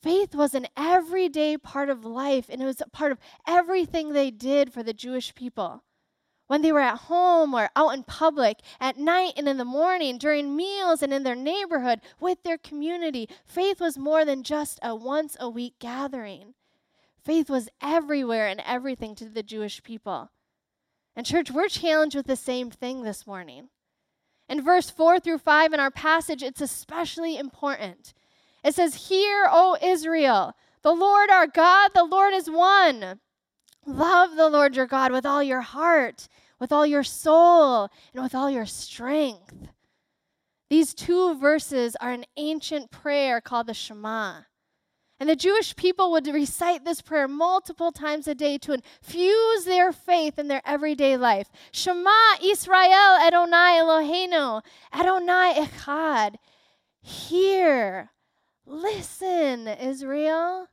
Faith 0.00 0.36
was 0.36 0.54
an 0.54 0.68
everyday 0.76 1.56
part 1.56 1.88
of 1.88 2.04
life, 2.04 2.46
and 2.48 2.62
it 2.62 2.64
was 2.64 2.80
a 2.80 2.86
part 2.86 3.10
of 3.10 3.18
everything 3.46 4.12
they 4.12 4.30
did 4.30 4.72
for 4.72 4.82
the 4.84 4.92
Jewish 4.92 5.34
people. 5.34 5.82
When 6.52 6.60
they 6.60 6.70
were 6.70 6.80
at 6.80 7.08
home 7.08 7.54
or 7.54 7.70
out 7.74 7.94
in 7.94 8.02
public, 8.02 8.58
at 8.78 8.98
night 8.98 9.32
and 9.38 9.48
in 9.48 9.56
the 9.56 9.64
morning, 9.64 10.18
during 10.18 10.54
meals 10.54 11.02
and 11.02 11.10
in 11.10 11.22
their 11.22 11.34
neighborhood, 11.34 12.02
with 12.20 12.42
their 12.42 12.58
community, 12.58 13.26
faith 13.46 13.80
was 13.80 13.96
more 13.96 14.26
than 14.26 14.42
just 14.42 14.78
a 14.82 14.94
once 14.94 15.34
a 15.40 15.48
week 15.48 15.76
gathering. 15.78 16.52
Faith 17.24 17.48
was 17.48 17.70
everywhere 17.80 18.48
and 18.48 18.62
everything 18.66 19.14
to 19.14 19.30
the 19.30 19.42
Jewish 19.42 19.82
people. 19.82 20.30
And, 21.16 21.24
church, 21.24 21.50
we're 21.50 21.68
challenged 21.68 22.16
with 22.16 22.26
the 22.26 22.36
same 22.36 22.70
thing 22.70 23.02
this 23.02 23.26
morning. 23.26 23.70
In 24.46 24.60
verse 24.60 24.90
4 24.90 25.20
through 25.20 25.38
5 25.38 25.72
in 25.72 25.80
our 25.80 25.90
passage, 25.90 26.42
it's 26.42 26.60
especially 26.60 27.38
important 27.38 28.12
it 28.62 28.74
says, 28.74 29.08
Hear, 29.08 29.48
O 29.50 29.78
Israel, 29.82 30.52
the 30.82 30.92
Lord 30.92 31.30
our 31.30 31.46
God, 31.46 31.92
the 31.94 32.04
Lord 32.04 32.34
is 32.34 32.50
one. 32.50 33.20
Love 33.86 34.36
the 34.36 34.48
Lord 34.48 34.76
your 34.76 34.86
God 34.86 35.10
with 35.10 35.26
all 35.26 35.42
your 35.42 35.62
heart, 35.62 36.28
with 36.62 36.70
all 36.70 36.86
your 36.86 37.02
soul, 37.02 37.88
and 38.14 38.22
with 38.22 38.36
all 38.36 38.48
your 38.48 38.66
strength. 38.66 39.66
These 40.70 40.94
two 40.94 41.36
verses 41.36 41.96
are 41.96 42.12
an 42.12 42.24
ancient 42.36 42.92
prayer 42.92 43.40
called 43.40 43.66
the 43.66 43.74
Shema. 43.74 44.42
And 45.18 45.28
the 45.28 45.34
Jewish 45.34 45.74
people 45.74 46.12
would 46.12 46.28
recite 46.28 46.84
this 46.84 47.02
prayer 47.02 47.26
multiple 47.26 47.90
times 47.90 48.28
a 48.28 48.34
day 48.36 48.58
to 48.58 48.74
infuse 48.74 49.64
their 49.64 49.90
faith 49.90 50.38
in 50.38 50.46
their 50.46 50.62
everyday 50.64 51.16
life. 51.16 51.48
Shema 51.72 52.36
Israel 52.40 53.18
Adonai 53.26 53.80
Eloheinu, 53.82 54.62
Adonai 54.92 55.66
Echad. 55.66 56.36
Hear, 57.00 58.12
listen, 58.64 59.66
Israel. 59.66 60.68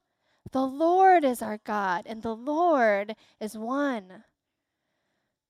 The 0.52 0.68
Lord 0.68 1.26
is 1.26 1.42
our 1.42 1.58
God, 1.66 2.04
and 2.06 2.22
the 2.22 2.36
Lord 2.36 3.16
is 3.42 3.58
one. 3.58 4.24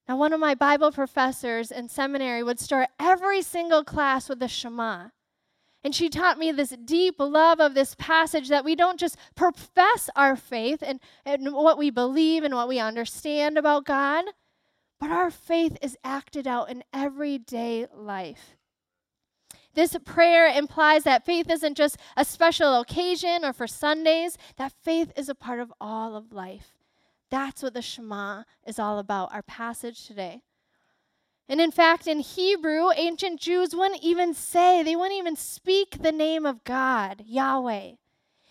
Now, 0.10 0.18
one 0.18 0.34
of 0.34 0.40
my 0.40 0.56
Bible 0.56 0.92
professors 0.92 1.70
in 1.70 1.88
seminary 1.88 2.42
would 2.42 2.60
start 2.60 2.90
every 3.00 3.44
single 3.44 3.84
class 3.84 4.28
with 4.28 4.40
the 4.40 4.48
Shema. 4.48 5.10
And 5.84 5.94
she 5.94 6.10
taught 6.10 6.40
me 6.40 6.52
this 6.52 6.76
deep 6.84 7.18
love 7.20 7.60
of 7.60 7.76
this 7.76 7.94
passage 7.94 8.50
that 8.50 8.66
we 8.66 8.76
don't 8.76 9.00
just 9.00 9.18
profess 9.36 10.10
our 10.16 10.36
faith 10.36 10.82
and, 10.82 11.00
and 11.28 11.54
what 11.54 11.78
we 11.78 11.92
believe 11.92 12.44
and 12.44 12.56
what 12.56 12.68
we 12.68 12.80
understand 12.80 13.56
about 13.56 13.86
God, 13.86 14.26
but 15.00 15.12
our 15.12 15.30
faith 15.30 15.78
is 15.80 15.96
acted 16.04 16.48
out 16.48 16.72
in 16.72 16.84
everyday 16.92 17.86
life. 17.94 18.58
This 19.76 19.96
prayer 20.04 20.48
implies 20.48 21.04
that 21.04 21.24
faith 21.24 21.52
isn't 21.52 21.78
just 21.78 21.98
a 22.18 22.26
special 22.26 22.80
occasion 22.80 23.46
or 23.46 23.54
for 23.54 23.68
Sundays, 23.68 24.40
that 24.58 24.74
faith 24.84 25.14
is 25.16 25.30
a 25.30 25.36
part 25.36 25.60
of 25.60 25.72
all 25.80 26.16
of 26.16 26.34
life. 26.34 26.79
That's 27.30 27.62
what 27.62 27.74
the 27.74 27.82
Shema 27.82 28.44
is 28.66 28.80
all 28.80 29.00
about, 29.00 29.34
our 29.34 29.44
passage 29.44 30.06
today. 30.06 30.42
And 31.48 31.60
in 31.60 31.72
fact, 31.72 32.06
in 32.08 32.20
Hebrew, 32.20 32.92
ancient 32.96 33.40
Jews 33.40 33.76
wouldn't 33.76 34.04
even 34.04 34.34
say, 34.34 34.84
they 34.84 34.96
wouldn't 34.96 35.18
even 35.18 35.36
speak 35.36 36.02
the 36.02 36.12
name 36.12 36.46
of 36.46 36.64
God, 36.64 37.24
Yahweh. 37.26 37.94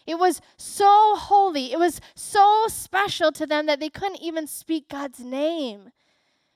It 0.06 0.18
was 0.18 0.40
so 0.56 1.14
holy, 1.16 1.72
it 1.72 1.78
was 1.78 2.00
so 2.14 2.64
special 2.68 3.30
to 3.32 3.46
them 3.46 3.66
that 3.66 3.78
they 3.78 3.90
couldn't 3.90 4.22
even 4.22 4.46
speak 4.46 4.88
God's 4.88 5.20
name. 5.20 5.90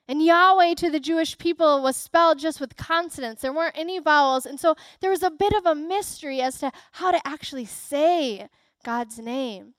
And 0.08 0.24
Yahweh 0.24 0.74
to 0.74 0.90
the 0.90 0.98
Jewish 0.98 1.38
people 1.38 1.82
was 1.82 1.96
spelled 1.96 2.38
just 2.38 2.60
with 2.60 2.76
consonants. 2.76 3.42
There 3.42 3.52
weren't 3.52 3.78
any 3.78 3.98
vowels. 4.00 4.46
And 4.46 4.58
so 4.58 4.74
there 5.00 5.10
was 5.10 5.22
a 5.22 5.30
bit 5.30 5.52
of 5.52 5.64
a 5.64 5.74
mystery 5.74 6.40
as 6.40 6.58
to 6.58 6.72
how 6.92 7.12
to 7.12 7.20
actually 7.26 7.66
say 7.66 8.48
God's 8.84 9.18
name. 9.18 9.74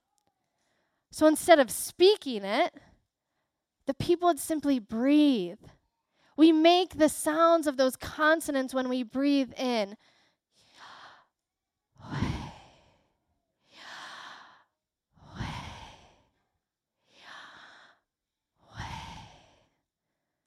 So 1.13 1.27
instead 1.27 1.59
of 1.59 1.69
speaking 1.69 2.43
it, 2.43 2.73
the 3.85 3.93
people 3.93 4.29
would 4.29 4.39
simply 4.39 4.79
breathe. 4.79 5.59
We 6.35 6.51
make 6.51 6.97
the 6.97 7.07
sounds 7.07 7.67
of 7.67 7.77
those 7.77 7.95
consonants 7.95 8.73
when 8.73 8.89
we 8.89 9.03
breathe 9.03 9.53
in. 9.55 9.95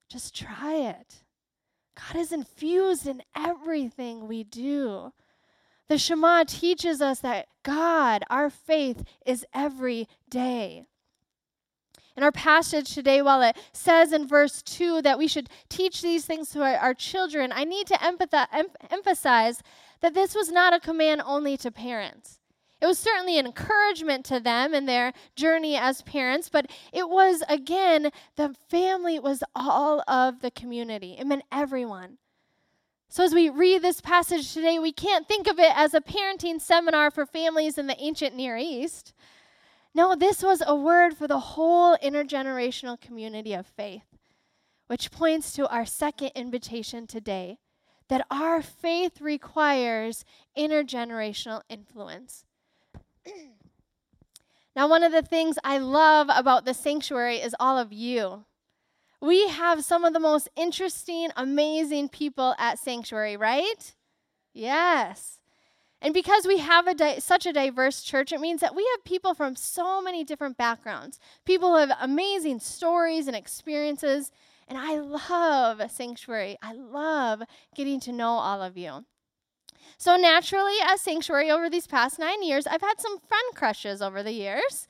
Just 0.08 0.35
try 0.35 0.75
it. 0.75 1.23
God 1.94 2.16
is 2.18 2.32
infused 2.32 3.06
in 3.06 3.23
everything 3.37 4.26
we 4.26 4.42
do. 4.42 5.12
The 5.88 5.99
Shema 5.99 6.45
teaches 6.45 7.00
us 7.00 7.21
that 7.21 7.47
God, 7.62 8.25
our 8.28 8.50
faith, 8.50 9.05
is 9.25 9.47
every 9.55 10.09
day. 10.28 10.85
In 12.16 12.23
our 12.23 12.33
passage 12.33 12.95
today, 12.95 13.21
while 13.21 13.43
it 13.43 13.57
says 13.73 14.12
in 14.12 14.26
verse 14.26 14.62
2 14.62 15.02
that 15.02 15.19
we 15.19 15.28
should 15.28 15.50
teach 15.69 16.00
these 16.00 16.25
things 16.25 16.49
to 16.50 16.62
our, 16.62 16.76
our 16.76 16.95
children, 16.95 17.52
I 17.55 17.64
need 17.64 17.87
to 17.88 17.95
empathize, 17.95 18.47
em- 18.52 18.69
emphasize 18.90 19.62
that 20.00 20.14
this 20.14 20.35
was 20.35 20.50
not 20.50 20.73
a 20.73 20.81
command 20.81 21.23
only 21.25 21.57
to 21.59 21.71
parents. 21.71 22.40
It 22.81 22.87
was 22.87 22.99
certainly 22.99 23.38
an 23.38 23.47
encouragement 23.47 24.25
to 24.26 24.40
them 24.40 24.75
in 24.75 24.87
their 24.87 25.12
journey 25.35 25.76
as 25.76 26.02
parents, 26.02 26.49
but 26.49 26.71
it 26.93 27.09
was, 27.09 27.43
again, 27.49 28.11
the 28.37 28.55
family 28.69 29.19
was 29.19 29.43
all 29.55 30.02
of 30.09 30.40
the 30.40 30.50
community. 30.50 31.16
It 31.19 31.26
meant 31.26 31.45
everyone. 31.52 32.19
So, 33.09 33.25
as 33.25 33.33
we 33.33 33.49
read 33.49 33.83
this 33.83 34.01
passage 34.01 34.53
today, 34.53 34.79
we 34.79 34.93
can't 34.93 35.29
think 35.29 35.47
of 35.47 35.59
it 35.59 35.73
as 35.77 35.95
a 35.95 36.01
parenting 36.01 36.61
seminar 36.61 37.11
for 37.11 37.25
families 37.25 37.79
in 37.79 37.87
the 37.87 38.01
ancient 38.01 38.35
Near 38.35 38.57
East. 38.57 39.15
No, 39.95 40.14
this 40.14 40.42
was 40.42 40.62
a 40.66 40.75
word 40.75 41.16
for 41.16 41.27
the 41.27 41.38
whole 41.38 41.97
intergenerational 41.99 43.01
community 43.01 43.55
of 43.55 43.66
faith, 43.66 44.05
which 44.88 45.11
points 45.11 45.53
to 45.53 45.69
our 45.69 45.87
second 45.87 46.33
invitation 46.35 47.07
today 47.07 47.59
that 48.09 48.27
our 48.31 48.61
faith 48.61 49.21
requires 49.21 50.25
intergenerational 50.57 51.62
influence. 51.69 52.45
now, 54.77 54.88
one 54.88 55.03
of 55.03 55.12
the 55.12 55.23
things 55.23 55.59
I 55.64 55.79
love 55.79 56.29
about 56.31 56.64
the 56.64 56.75
sanctuary 56.75 57.37
is 57.37 57.55
all 57.59 57.79
of 57.79 57.92
you. 57.92 58.45
We 59.20 59.48
have 59.48 59.85
some 59.85 60.05
of 60.05 60.12
the 60.12 60.20
most 60.20 60.48
interesting, 60.57 61.31
amazing 61.37 62.11
people 62.11 62.55
at 62.59 62.79
Sanctuary, 62.79 63.37
right? 63.37 63.94
Yes. 64.52 65.40
And 66.02 66.12
because 66.12 66.46
we 66.46 66.59
have 66.59 66.87
a 66.87 66.94
di- 66.94 67.18
such 67.18 67.46
a 67.46 67.52
diverse 67.52 68.02
church, 68.02 68.33
it 68.33 68.40
means 68.40 68.61
that 68.61 68.74
we 68.74 68.87
have 68.94 69.05
people 69.05 69.35
from 69.35 69.57
so 69.57 70.02
many 70.02 70.24
different 70.24 70.57
backgrounds. 70.57 71.18
People 71.44 71.70
who 71.70 71.79
have 71.79 71.96
amazing 72.00 72.61
stories 72.61 73.26
and 73.26 73.37
experiences. 73.37 74.31
And 74.68 74.79
I 74.79 74.98
love 74.98 75.90
Sanctuary. 75.90 76.59
I 76.61 76.74
love 76.74 77.42
getting 77.74 78.00
to 78.00 78.12
know 78.12 78.33
all 78.33 78.62
of 78.62 78.76
you. 78.76 79.05
So, 79.98 80.16
naturally, 80.16 80.74
as 80.83 81.00
Sanctuary 81.00 81.50
over 81.50 81.70
these 81.70 81.87
past 81.87 82.18
nine 82.18 82.42
years, 82.42 82.66
I've 82.66 82.83
had 82.83 83.00
some 83.00 83.18
friend 83.18 83.55
crushes 83.55 84.02
over 84.02 84.22
the 84.22 84.33
years. 84.33 84.88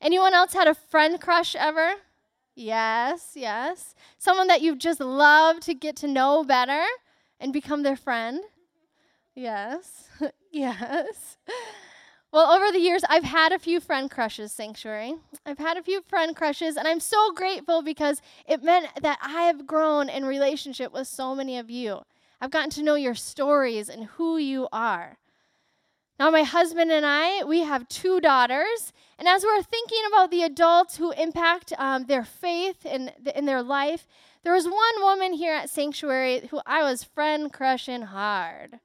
Anyone 0.00 0.34
else 0.34 0.54
had 0.54 0.66
a 0.66 0.74
friend 0.74 1.20
crush 1.20 1.54
ever? 1.54 1.94
Yes, 2.54 3.32
yes. 3.34 3.94
Someone 4.18 4.48
that 4.48 4.60
you've 4.60 4.78
just 4.78 5.00
loved 5.00 5.62
to 5.62 5.74
get 5.74 5.96
to 5.96 6.08
know 6.08 6.44
better 6.44 6.84
and 7.38 7.52
become 7.52 7.82
their 7.82 7.96
friend? 7.96 8.40
Yes. 9.34 10.08
yes. 10.50 11.38
Well, 12.32 12.52
over 12.52 12.70
the 12.70 12.78
years, 12.78 13.02
I've 13.08 13.24
had 13.24 13.52
a 13.52 13.58
few 13.58 13.80
friend 13.80 14.10
crushes, 14.10 14.52
Sanctuary. 14.52 15.14
I've 15.44 15.58
had 15.58 15.76
a 15.76 15.82
few 15.82 16.02
friend 16.02 16.36
crushes, 16.36 16.76
and 16.76 16.86
I'm 16.86 17.00
so 17.00 17.32
grateful 17.32 17.82
because 17.82 18.22
it 18.46 18.62
meant 18.62 18.86
that 19.02 19.18
I 19.20 19.42
have 19.42 19.66
grown 19.66 20.08
in 20.08 20.24
relationship 20.24 20.92
with 20.92 21.08
so 21.08 21.34
many 21.34 21.58
of 21.58 21.70
you. 21.70 22.02
I've 22.40 22.52
gotten 22.52 22.70
to 22.70 22.82
know 22.82 22.94
your 22.94 23.16
stories 23.16 23.88
and 23.88 24.04
who 24.04 24.36
you 24.36 24.68
are. 24.72 25.18
Now, 26.20 26.30
my 26.30 26.42
husband 26.42 26.92
and 26.92 27.06
I, 27.06 27.44
we 27.44 27.60
have 27.60 27.88
two 27.88 28.20
daughters, 28.20 28.92
and 29.18 29.26
as 29.26 29.42
we're 29.42 29.62
thinking 29.62 30.02
about 30.06 30.30
the 30.30 30.42
adults 30.42 30.98
who 30.98 31.12
impact 31.12 31.72
um, 31.78 32.04
their 32.04 32.24
faith 32.24 32.84
in, 32.84 33.10
in 33.34 33.46
their 33.46 33.62
life, 33.62 34.06
there 34.44 34.52
was 34.52 34.66
one 34.66 35.00
woman 35.00 35.32
here 35.32 35.54
at 35.54 35.70
Sanctuary 35.70 36.46
who 36.50 36.60
I 36.66 36.82
was 36.82 37.04
friend 37.04 37.50
crushing 37.50 38.02
hard. 38.02 38.80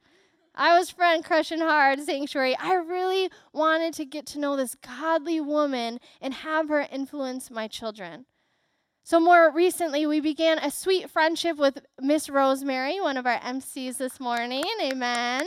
I 0.55 0.79
was 0.79 0.89
friend 0.89 1.25
crushing 1.25 1.59
hard, 1.59 1.99
sanctuary. 1.99 2.55
I 2.55 2.75
really 2.75 3.29
wanted 3.51 3.93
to 3.95 4.05
get 4.05 4.25
to 4.27 4.39
know 4.39 4.55
this 4.55 4.75
godly 4.75 5.41
woman 5.41 5.99
and 6.21 6.33
have 6.33 6.69
her 6.69 6.87
influence 6.89 7.51
my 7.51 7.67
children. 7.67 8.27
So, 9.03 9.19
more 9.19 9.51
recently, 9.51 10.05
we 10.05 10.21
began 10.21 10.57
a 10.59 10.71
sweet 10.71 11.09
friendship 11.09 11.57
with 11.57 11.79
Miss 11.99 12.29
Rosemary, 12.29 13.01
one 13.01 13.17
of 13.17 13.25
our 13.25 13.39
MCs 13.39 13.97
this 13.97 14.21
morning. 14.21 14.63
Amen. 14.81 15.45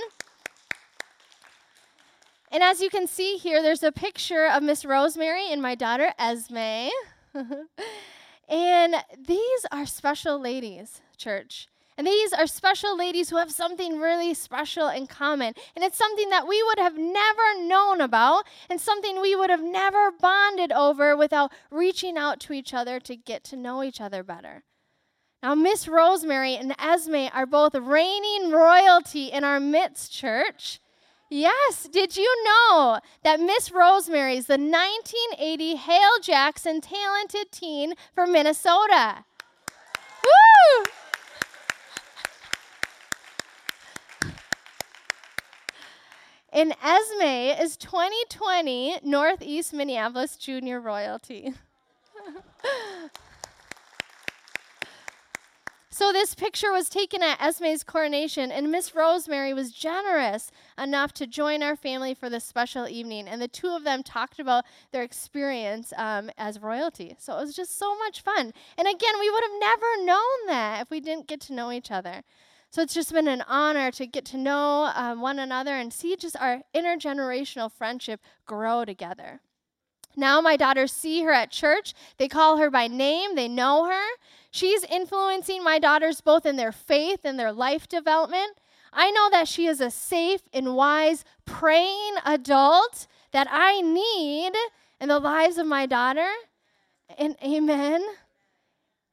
And 2.51 2.63
as 2.63 2.81
you 2.81 2.89
can 2.89 3.07
see 3.07 3.37
here, 3.37 3.63
there's 3.63 3.83
a 3.83 3.93
picture 3.93 4.47
of 4.47 4.63
Miss 4.63 4.85
Rosemary 4.85 5.53
and 5.53 5.61
my 5.61 5.75
daughter 5.75 6.13
Esme. 6.19 6.89
and 8.49 8.95
these 9.27 9.67
are 9.71 9.85
special 9.85 10.41
ladies, 10.41 11.03
church. 11.17 11.69
And 11.99 12.07
these 12.07 12.33
are 12.33 12.47
special 12.47 12.97
ladies 12.97 13.29
who 13.29 13.37
have 13.39 13.51
something 13.51 13.99
really 13.99 14.33
special 14.33 14.89
in 14.89 15.09
common. 15.09 15.53
And 15.75 15.85
it's 15.85 15.99
something 15.99 16.31
that 16.31 16.47
we 16.47 16.63
would 16.63 16.79
have 16.79 16.97
never 16.97 17.61
known 17.61 18.01
about 18.01 18.47
and 18.71 18.81
something 18.81 19.21
we 19.21 19.35
would 19.35 19.51
have 19.51 19.63
never 19.63 20.13
bonded 20.13 20.71
over 20.71 21.17
without 21.17 21.53
reaching 21.73 22.17
out 22.17 22.39
to 22.41 22.53
each 22.53 22.73
other 22.73 23.01
to 23.01 23.17
get 23.17 23.43
to 23.45 23.57
know 23.57 23.83
each 23.83 24.01
other 24.01 24.23
better. 24.23 24.63
Now, 25.43 25.57
Miss 25.57 25.89
Rosemary 25.89 26.55
and 26.55 26.75
Esme 26.79 27.29
are 27.33 27.47
both 27.47 27.75
reigning 27.75 28.53
royalty 28.53 29.27
in 29.27 29.43
our 29.43 29.61
midst, 29.61 30.13
church. 30.13 30.81
Yes, 31.31 31.87
did 31.93 32.17
you 32.17 32.45
know 32.45 33.01
that 33.23 33.39
Miss 33.39 33.71
Rosemary 33.71 34.39
is 34.39 34.47
the 34.47 34.55
1980 34.55 35.75
Hal 35.75 36.21
Jackson 36.23 36.81
Talented 36.81 37.53
Teen 37.53 37.93
from 38.15 38.33
Minnesota? 38.33 39.25
Woo! 40.25 40.85
And 46.51 46.75
Esme 46.83 47.61
is 47.63 47.77
2020 47.77 49.01
Northeast 49.03 49.75
Minneapolis 49.75 50.37
Junior 50.37 50.81
Royalty. 50.81 51.53
So 55.99 56.13
this 56.13 56.37
picture 56.37 56.71
was 56.71 56.89
taken 56.89 57.25
at 57.25 57.41
Esme's 57.41 57.83
coronation, 57.83 58.53
and 58.53 58.71
Miss 58.71 58.95
Rosemary 58.95 59.53
was 59.53 59.73
generous 59.73 60.53
enough 60.81 61.13
to 61.15 61.27
join 61.27 61.61
our 61.61 61.75
family 61.75 62.15
for 62.15 62.31
this 62.31 62.45
special 62.45 62.87
evening. 62.87 63.27
And 63.27 63.43
the 63.43 63.49
two 63.49 63.71
of 63.71 63.83
them 63.83 64.05
talked 64.05 64.39
about 64.39 64.65
their 64.93 65.03
experience 65.03 65.93
um, 65.97 66.31
as 66.39 66.61
royalty. 66.61 67.17
So 67.19 67.37
it 67.37 67.41
was 67.41 67.57
just 67.57 67.77
so 67.77 67.99
much 67.99 68.21
fun. 68.21 68.53
And 68.79 68.87
again, 68.87 69.15
we 69.19 69.29
would 69.29 69.43
have 69.43 69.59
never 69.59 70.05
known 70.05 70.47
that 70.47 70.83
if 70.83 70.89
we 70.89 71.01
didn't 71.01 71.27
get 71.27 71.41
to 71.41 71.53
know 71.53 71.73
each 71.73 71.91
other. 71.91 72.23
So 72.71 72.81
it's 72.81 72.95
just 72.95 73.13
been 73.13 73.27
an 73.27 73.43
honor 73.49 73.91
to 73.91 74.07
get 74.07 74.25
to 74.27 74.37
know 74.39 74.93
um, 74.95 75.21
one 75.21 75.41
another 75.41 75.75
and 75.75 75.93
see 75.93 76.15
just 76.15 76.37
our 76.41 76.63
intergenerational 76.77 77.73
friendship 77.73 78.21
grow 78.47 78.85
together. 78.85 79.41
Now 80.17 80.41
my 80.41 80.57
daughters 80.57 80.93
see 80.93 81.23
her 81.23 81.33
at 81.33 81.51
church. 81.51 81.95
They 82.17 82.29
call 82.29 82.57
her 82.57 82.71
by 82.71 82.89
name, 82.89 83.35
they 83.35 83.49
know 83.49 83.87
her. 83.87 84.07
She's 84.51 84.85
influencing 84.85 85.63
my 85.63 85.79
daughters 85.79 86.21
both 86.21 86.47
in 86.47 86.57
their 86.57 86.73
faith 86.73 87.21
and 87.25 87.39
their 87.39 87.53
life 87.53 87.89
development. 87.89 88.59
I 88.93 89.11
know 89.11 89.29
that 89.31 89.49
she 89.49 89.67
is 89.67 89.81
a 89.81 89.91
safe 89.91 90.43
and 90.53 90.75
wise, 90.75 91.25
praying 91.45 92.15
adult 92.25 93.07
that 93.33 93.47
I 93.51 93.81
need 93.81 94.53
in 95.01 95.09
the 95.09 95.19
lives 95.19 95.59
of 95.59 95.67
my 95.67 95.87
daughter. 95.87 96.29
And 97.19 97.37
amen. 97.45 98.03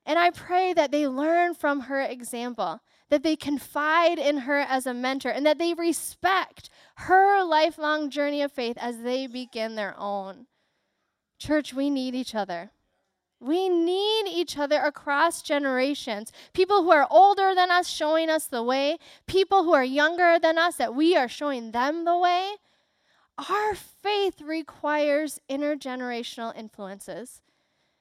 And 0.05 0.19
I 0.19 0.29
pray 0.29 0.73
that 0.73 0.91
they 0.91 1.07
learn 1.07 1.55
from 1.55 1.81
her 1.81 2.01
example, 2.01 2.79
that 3.09 3.23
they 3.23 3.35
confide 3.35 4.19
in 4.19 4.39
her 4.39 4.59
as 4.59 4.85
a 4.85 4.93
mentor, 4.93 5.29
and 5.29 5.45
that 5.45 5.57
they 5.57 5.73
respect 5.73 6.69
her 6.95 7.43
lifelong 7.43 8.09
journey 8.09 8.41
of 8.41 8.51
faith 8.51 8.77
as 8.79 9.01
they 9.01 9.27
begin 9.27 9.75
their 9.75 9.95
own. 9.97 10.45
Church, 11.37 11.73
we 11.73 11.89
need 11.89 12.15
each 12.15 12.33
other. 12.35 12.71
We 13.39 13.67
need 13.69 14.27
each 14.27 14.57
other 14.57 14.79
across 14.79 15.41
generations. 15.41 16.31
People 16.53 16.83
who 16.83 16.91
are 16.91 17.07
older 17.11 17.53
than 17.53 17.69
us 17.69 17.87
showing 17.87 18.29
us 18.29 18.47
the 18.47 18.63
way, 18.63 18.97
people 19.27 19.63
who 19.63 19.73
are 19.73 19.83
younger 19.83 20.39
than 20.39 20.57
us 20.57 20.75
that 20.77 20.95
we 20.95 21.15
are 21.15 21.27
showing 21.27 21.71
them 21.71 22.05
the 22.05 22.17
way. 22.17 22.55
Our 23.37 23.75
faith 23.75 24.41
requires 24.41 25.39
intergenerational 25.49 26.55
influences. 26.57 27.41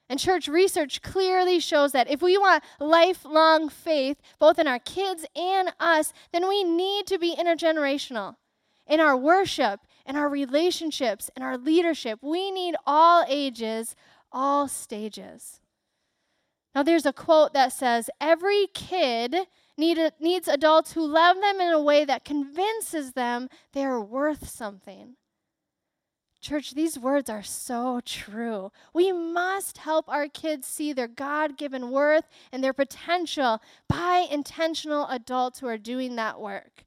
And 0.07 0.19
church 0.19 0.47
research 0.47 1.01
clearly 1.01 1.59
shows 1.59 1.91
that 1.91 2.09
if 2.09 2.21
we 2.21 2.37
want 2.37 2.63
lifelong 2.79 3.69
faith, 3.69 4.21
both 4.39 4.59
in 4.59 4.67
our 4.67 4.79
kids 4.79 5.25
and 5.35 5.73
us, 5.79 6.13
then 6.31 6.47
we 6.47 6.63
need 6.63 7.07
to 7.07 7.17
be 7.17 7.35
intergenerational 7.35 8.35
in 8.87 8.99
our 8.99 9.17
worship, 9.17 9.81
in 10.05 10.15
our 10.15 10.29
relationships, 10.29 11.29
in 11.35 11.43
our 11.43 11.57
leadership. 11.57 12.19
We 12.21 12.51
need 12.51 12.75
all 12.85 13.25
ages, 13.27 13.95
all 14.31 14.67
stages. 14.67 15.59
Now, 16.73 16.83
there's 16.83 17.05
a 17.05 17.13
quote 17.13 17.53
that 17.53 17.71
says, 17.71 18.09
Every 18.19 18.67
kid 18.73 19.35
need 19.77 19.97
a, 19.97 20.11
needs 20.19 20.47
adults 20.47 20.93
who 20.93 21.05
love 21.05 21.37
them 21.39 21.61
in 21.61 21.71
a 21.71 21.81
way 21.81 22.05
that 22.05 22.25
convinces 22.25 23.13
them 23.13 23.49
they're 23.73 23.99
worth 23.99 24.49
something. 24.49 25.15
Church, 26.41 26.75
these 26.75 26.99
words 26.99 27.27
are 27.27 27.41
so 27.41 28.01
true. 28.05 28.71
We 28.93 29.11
must 29.11 29.79
help 29.79 30.07
our 30.07 30.27
kids 30.27 30.67
see 30.67 30.93
their 30.93 31.07
God 31.07 31.57
given 31.57 31.89
worth 31.89 32.25
and 32.51 32.63
their 32.63 32.73
potential 32.73 33.61
by 33.89 34.27
intentional 34.29 35.07
adults 35.07 35.59
who 35.59 35.67
are 35.67 35.79
doing 35.79 36.17
that 36.17 36.39
work. 36.39 36.85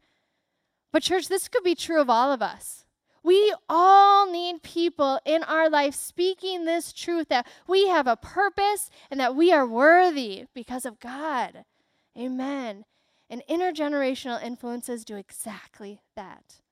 But, 0.92 1.02
church, 1.02 1.28
this 1.28 1.48
could 1.48 1.64
be 1.64 1.74
true 1.74 2.00
of 2.00 2.08
all 2.08 2.30
of 2.30 2.40
us. 2.40 2.84
We 3.28 3.54
all 3.68 4.32
need 4.32 4.62
people 4.62 5.20
in 5.26 5.42
our 5.42 5.68
life 5.68 5.94
speaking 5.94 6.64
this 6.64 6.94
truth 6.94 7.28
that 7.28 7.46
we 7.66 7.86
have 7.88 8.06
a 8.06 8.16
purpose 8.16 8.88
and 9.10 9.20
that 9.20 9.36
we 9.36 9.52
are 9.52 9.66
worthy 9.66 10.46
because 10.54 10.86
of 10.86 10.98
God. 10.98 11.66
Amen. 12.16 12.86
And 13.28 13.42
intergenerational 13.46 14.42
influences 14.42 15.04
do 15.04 15.16
exactly 15.16 16.00
that. 16.16 16.62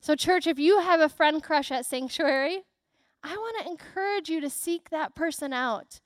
So, 0.00 0.14
church, 0.14 0.46
if 0.46 0.60
you 0.60 0.78
have 0.78 1.00
a 1.00 1.08
friend 1.08 1.42
crush 1.42 1.72
at 1.72 1.84
Sanctuary, 1.84 2.62
I 3.24 3.34
want 3.34 3.56
to 3.58 3.68
encourage 3.68 4.28
you 4.28 4.40
to 4.40 4.48
seek 4.48 4.90
that 4.90 5.16
person 5.16 5.52
out. 5.52 5.98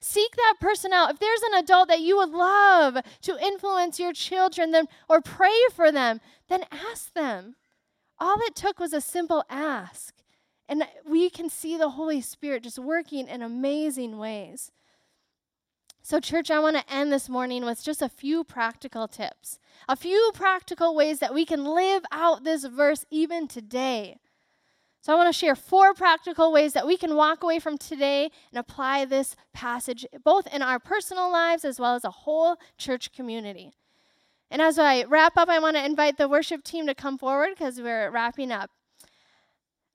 Seek 0.00 0.36
that 0.36 0.58
person 0.60 0.92
out. 0.92 1.10
If 1.10 1.18
there's 1.18 1.42
an 1.42 1.58
adult 1.58 1.88
that 1.88 2.02
you 2.02 2.18
would 2.18 2.30
love 2.30 2.98
to 3.22 3.44
influence 3.44 3.98
your 3.98 4.12
children 4.12 4.70
then, 4.70 4.86
or 5.08 5.20
pray 5.20 5.58
for 5.74 5.90
them, 5.90 6.20
then 6.48 6.62
ask 6.70 7.12
them. 7.14 7.56
All 8.18 8.38
it 8.40 8.54
took 8.54 8.78
was 8.78 8.92
a 8.92 9.00
simple 9.00 9.44
ask. 9.48 10.14
And 10.68 10.84
we 11.08 11.30
can 11.30 11.48
see 11.48 11.76
the 11.76 11.90
Holy 11.90 12.20
Spirit 12.20 12.64
just 12.64 12.78
working 12.78 13.28
in 13.28 13.42
amazing 13.42 14.18
ways. 14.18 14.72
So, 16.02 16.20
church, 16.20 16.50
I 16.50 16.60
want 16.60 16.76
to 16.76 16.92
end 16.92 17.12
this 17.12 17.28
morning 17.28 17.64
with 17.64 17.82
just 17.82 18.00
a 18.00 18.08
few 18.08 18.44
practical 18.44 19.08
tips, 19.08 19.58
a 19.88 19.96
few 19.96 20.30
practical 20.34 20.94
ways 20.94 21.18
that 21.18 21.34
we 21.34 21.44
can 21.44 21.64
live 21.64 22.04
out 22.12 22.44
this 22.44 22.64
verse 22.64 23.04
even 23.10 23.48
today. 23.48 24.18
So, 25.00 25.12
I 25.12 25.16
want 25.16 25.32
to 25.32 25.38
share 25.38 25.56
four 25.56 25.94
practical 25.94 26.52
ways 26.52 26.74
that 26.74 26.86
we 26.86 26.96
can 26.96 27.16
walk 27.16 27.42
away 27.42 27.58
from 27.58 27.76
today 27.76 28.30
and 28.52 28.58
apply 28.58 29.04
this 29.04 29.34
passage 29.52 30.06
both 30.24 30.46
in 30.46 30.62
our 30.62 30.78
personal 30.78 31.30
lives 31.30 31.64
as 31.64 31.80
well 31.80 31.96
as 31.96 32.04
a 32.04 32.10
whole 32.10 32.56
church 32.78 33.12
community. 33.12 33.72
And 34.50 34.62
as 34.62 34.78
I 34.78 35.04
wrap 35.04 35.36
up, 35.36 35.48
I 35.48 35.58
want 35.58 35.76
to 35.76 35.84
invite 35.84 36.18
the 36.18 36.28
worship 36.28 36.62
team 36.62 36.86
to 36.86 36.94
come 36.94 37.18
forward 37.18 37.50
because 37.50 37.80
we're 37.80 38.10
wrapping 38.10 38.52
up. 38.52 38.70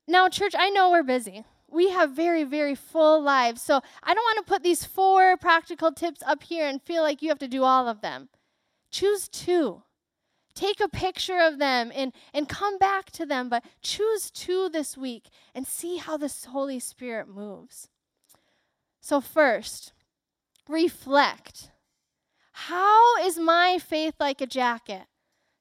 Now, 0.07 0.27
church, 0.29 0.53
I 0.57 0.69
know 0.69 0.91
we're 0.91 1.03
busy 1.03 1.45
we 1.71 1.89
have 1.89 2.11
very, 2.11 2.43
very 2.43 2.75
full 2.75 3.21
lives. 3.21 3.61
So 3.61 3.81
I 4.03 4.13
don't 4.13 4.23
want 4.23 4.45
to 4.45 4.51
put 4.51 4.61
these 4.61 4.85
four 4.85 5.37
practical 5.37 5.91
tips 5.91 6.21
up 6.25 6.43
here 6.43 6.67
and 6.67 6.81
feel 6.81 7.01
like 7.01 7.21
you 7.21 7.29
have 7.29 7.39
to 7.39 7.47
do 7.47 7.63
all 7.63 7.87
of 7.87 8.01
them. 8.01 8.29
Choose 8.91 9.27
two. 9.27 9.83
Take 10.53 10.81
a 10.81 10.89
picture 10.89 11.39
of 11.39 11.59
them 11.59 11.91
and, 11.95 12.11
and 12.33 12.49
come 12.49 12.77
back 12.77 13.09
to 13.11 13.25
them, 13.25 13.47
but 13.47 13.63
choose 13.81 14.29
two 14.29 14.67
this 14.67 14.97
week 14.97 15.29
and 15.55 15.65
see 15.65 15.95
how 15.95 16.17
the 16.17 16.33
Holy 16.49 16.79
Spirit 16.79 17.29
moves. 17.29 17.87
So, 18.99 19.21
first, 19.21 19.93
reflect. 20.67 21.71
How 22.67 23.17
is 23.17 23.39
my 23.39 23.79
faith 23.79 24.15
like 24.19 24.41
a 24.41 24.45
jacket? 24.47 25.03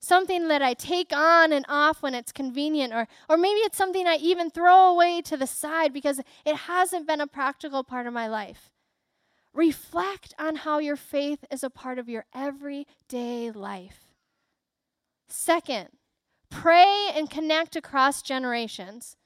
something 0.01 0.49
that 0.49 0.63
I 0.63 0.75
take 0.75 1.13
on 1.13 1.53
and 1.53 1.65
off 1.69 2.03
when 2.03 2.15
it's 2.15 2.33
convenient, 2.33 2.93
or, 2.93 3.07
or 3.29 3.37
maybe 3.37 3.61
it's 3.61 3.77
something 3.77 4.07
I 4.07 4.17
even 4.17 4.51
throw 4.51 4.91
away 4.91 5.21
to 5.23 5.37
the 5.37 5.47
side 5.47 5.93
because 5.93 6.21
it 6.45 6.57
hasn't 6.57 7.07
been 7.07 7.21
a 7.21 7.27
practical 7.27 7.85
part 7.85 8.07
of 8.07 8.13
my 8.13 8.27
life. 8.27 8.71
Reflect 9.53 10.35
on 10.39 10.57
how 10.57 10.79
your 10.79 10.97
faith 10.97 11.45
is 11.51 11.63
a 11.63 11.71
part 11.71 11.99
of 11.99 12.09
your 12.09 12.25
everyday 12.35 13.51
life. 13.51 14.07
Second, 15.29 15.89
pray 16.51 17.11
and 17.15 17.31
connect 17.31 17.77
across 17.77 18.23
generations. 18.23 19.17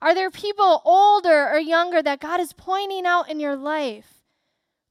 Are 0.00 0.14
there 0.14 0.30
people 0.30 0.82
older 0.84 1.48
or 1.48 1.58
younger 1.58 2.02
that 2.02 2.20
God 2.20 2.40
is 2.40 2.52
pointing 2.52 3.06
out 3.06 3.30
in 3.30 3.38
your 3.38 3.56
life? 3.56 4.24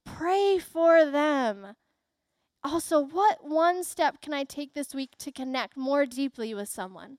Pray 0.04 0.58
for 0.58 1.04
them. 1.04 1.74
Also, 2.64 3.00
what 3.00 3.44
one 3.44 3.82
step 3.82 4.20
can 4.20 4.32
I 4.32 4.44
take 4.44 4.74
this 4.74 4.94
week 4.94 5.10
to 5.18 5.32
connect 5.32 5.76
more 5.76 6.06
deeply 6.06 6.54
with 6.54 6.68
someone? 6.68 7.18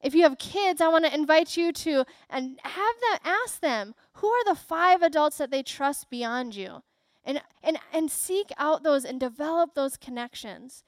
If 0.00 0.14
you 0.14 0.22
have 0.22 0.38
kids, 0.38 0.80
I 0.80 0.88
want 0.88 1.04
to 1.04 1.14
invite 1.14 1.56
you 1.56 1.72
to 1.72 2.04
and 2.30 2.60
have 2.62 2.94
them 3.00 3.18
ask 3.24 3.60
them, 3.60 3.94
who 4.14 4.28
are 4.28 4.44
the 4.44 4.54
five 4.54 5.02
adults 5.02 5.38
that 5.38 5.50
they 5.50 5.62
trust 5.62 6.10
beyond 6.10 6.54
you? 6.54 6.82
And, 7.24 7.42
and, 7.62 7.78
and 7.92 8.08
seek 8.08 8.52
out 8.56 8.84
those 8.84 9.04
and 9.04 9.18
develop 9.18 9.74
those 9.74 9.96
connections. 9.96 10.84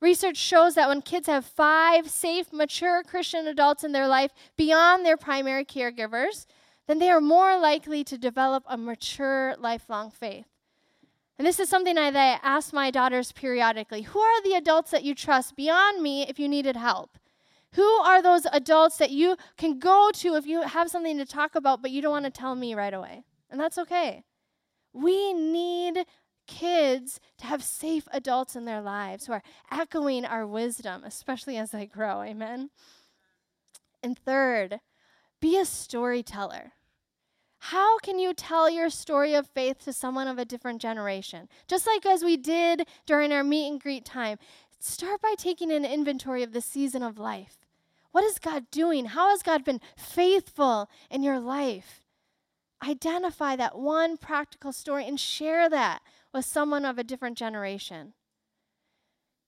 Research 0.00 0.38
shows 0.38 0.74
that 0.74 0.88
when 0.88 1.02
kids 1.02 1.26
have 1.26 1.44
five 1.44 2.08
safe, 2.08 2.52
mature 2.52 3.02
Christian 3.02 3.46
adults 3.46 3.84
in 3.84 3.92
their 3.92 4.08
life 4.08 4.30
beyond 4.56 5.04
their 5.04 5.18
primary 5.18 5.66
caregivers, 5.66 6.46
then 6.86 6.98
they 6.98 7.10
are 7.10 7.20
more 7.20 7.58
likely 7.58 8.04
to 8.04 8.16
develop 8.16 8.64
a 8.66 8.78
mature, 8.78 9.54
lifelong 9.58 10.10
faith. 10.10 10.46
And 11.38 11.46
this 11.46 11.60
is 11.60 11.68
something 11.68 11.98
I, 11.98 12.10
that 12.10 12.40
I 12.42 12.46
ask 12.46 12.72
my 12.72 12.90
daughters 12.90 13.32
periodically. 13.32 14.02
Who 14.02 14.18
are 14.18 14.42
the 14.42 14.54
adults 14.54 14.90
that 14.90 15.04
you 15.04 15.14
trust 15.14 15.54
beyond 15.54 16.02
me 16.02 16.22
if 16.28 16.38
you 16.38 16.48
needed 16.48 16.76
help? 16.76 17.18
Who 17.72 17.82
are 17.82 18.22
those 18.22 18.46
adults 18.52 18.96
that 18.96 19.10
you 19.10 19.36
can 19.58 19.78
go 19.78 20.10
to 20.14 20.34
if 20.36 20.46
you 20.46 20.62
have 20.62 20.90
something 20.90 21.18
to 21.18 21.26
talk 21.26 21.54
about, 21.54 21.82
but 21.82 21.90
you 21.90 22.00
don't 22.00 22.12
want 22.12 22.24
to 22.24 22.30
tell 22.30 22.54
me 22.54 22.74
right 22.74 22.94
away? 22.94 23.24
And 23.50 23.60
that's 23.60 23.76
okay. 23.76 24.24
We 24.94 25.34
need 25.34 26.06
kids 26.46 27.20
to 27.38 27.46
have 27.46 27.62
safe 27.62 28.08
adults 28.12 28.56
in 28.56 28.64
their 28.64 28.80
lives 28.80 29.26
who 29.26 29.34
are 29.34 29.42
echoing 29.70 30.24
our 30.24 30.46
wisdom, 30.46 31.04
especially 31.04 31.58
as 31.58 31.72
they 31.72 31.84
grow. 31.84 32.22
Amen. 32.22 32.70
And 34.02 34.18
third, 34.18 34.80
be 35.40 35.58
a 35.58 35.66
storyteller. 35.66 36.72
How 37.70 37.98
can 37.98 38.20
you 38.20 38.32
tell 38.32 38.70
your 38.70 38.90
story 38.90 39.34
of 39.34 39.48
faith 39.48 39.84
to 39.84 39.92
someone 39.92 40.28
of 40.28 40.38
a 40.38 40.44
different 40.44 40.80
generation? 40.80 41.48
Just 41.66 41.84
like 41.84 42.06
as 42.06 42.22
we 42.22 42.36
did 42.36 42.86
during 43.06 43.32
our 43.32 43.42
meet 43.42 43.68
and 43.68 43.80
greet 43.80 44.04
time, 44.04 44.38
start 44.78 45.20
by 45.20 45.34
taking 45.36 45.72
an 45.72 45.84
inventory 45.84 46.44
of 46.44 46.52
the 46.52 46.60
season 46.60 47.02
of 47.02 47.18
life. 47.18 47.58
What 48.12 48.22
is 48.22 48.38
God 48.38 48.70
doing? 48.70 49.06
How 49.06 49.30
has 49.30 49.42
God 49.42 49.64
been 49.64 49.80
faithful 49.96 50.88
in 51.10 51.24
your 51.24 51.40
life? 51.40 52.04
Identify 52.86 53.56
that 53.56 53.76
one 53.76 54.16
practical 54.16 54.72
story 54.72 55.04
and 55.04 55.18
share 55.18 55.68
that 55.68 56.02
with 56.32 56.44
someone 56.44 56.84
of 56.84 56.98
a 56.98 57.04
different 57.04 57.36
generation. 57.36 58.12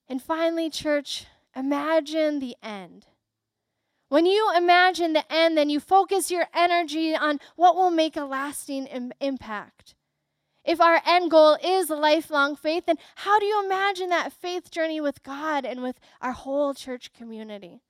And 0.08 0.20
finally, 0.20 0.70
church, 0.70 1.26
imagine 1.54 2.40
the 2.40 2.56
end. 2.64 3.06
When 4.08 4.24
you 4.24 4.50
imagine 4.56 5.12
the 5.12 5.30
end, 5.30 5.56
then 5.56 5.68
you 5.68 5.80
focus 5.80 6.30
your 6.30 6.46
energy 6.54 7.14
on 7.14 7.40
what 7.56 7.76
will 7.76 7.90
make 7.90 8.16
a 8.16 8.24
lasting 8.24 8.86
Im- 8.86 9.12
impact. 9.20 9.94
If 10.64 10.80
our 10.80 11.00
end 11.06 11.30
goal 11.30 11.56
is 11.62 11.90
lifelong 11.90 12.56
faith, 12.56 12.86
then 12.86 12.98
how 13.16 13.38
do 13.38 13.46
you 13.46 13.64
imagine 13.64 14.10
that 14.10 14.32
faith 14.32 14.70
journey 14.70 15.00
with 15.00 15.22
God 15.22 15.64
and 15.64 15.82
with 15.82 15.98
our 16.20 16.32
whole 16.32 16.74
church 16.74 17.12
community? 17.12 17.80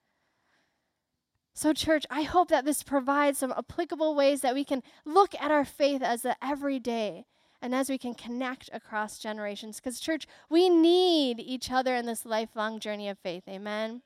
So, 1.54 1.72
church, 1.72 2.06
I 2.08 2.22
hope 2.22 2.50
that 2.50 2.64
this 2.64 2.84
provides 2.84 3.38
some 3.38 3.52
applicable 3.56 4.14
ways 4.14 4.42
that 4.42 4.54
we 4.54 4.62
can 4.64 4.84
look 5.04 5.34
at 5.40 5.50
our 5.50 5.64
faith 5.64 6.02
as 6.02 6.22
the 6.22 6.36
everyday 6.40 7.26
and 7.60 7.74
as 7.74 7.90
we 7.90 7.98
can 7.98 8.14
connect 8.14 8.70
across 8.72 9.18
generations. 9.18 9.80
Because, 9.80 9.98
church, 9.98 10.28
we 10.48 10.68
need 10.68 11.40
each 11.40 11.72
other 11.72 11.96
in 11.96 12.06
this 12.06 12.24
lifelong 12.24 12.78
journey 12.78 13.08
of 13.08 13.18
faith. 13.18 13.42
Amen. 13.48 14.02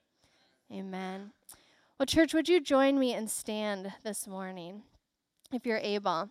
Amen. 0.73 1.33
Well, 2.03 2.07
church, 2.07 2.35
would 2.35 2.49
you 2.49 2.61
join 2.61 2.99
me 2.99 3.15
and 3.15 3.31
stand 3.31 3.93
this 4.03 4.27
morning 4.27 4.83
if 5.53 5.65
you're 5.65 5.79
able? 5.79 6.31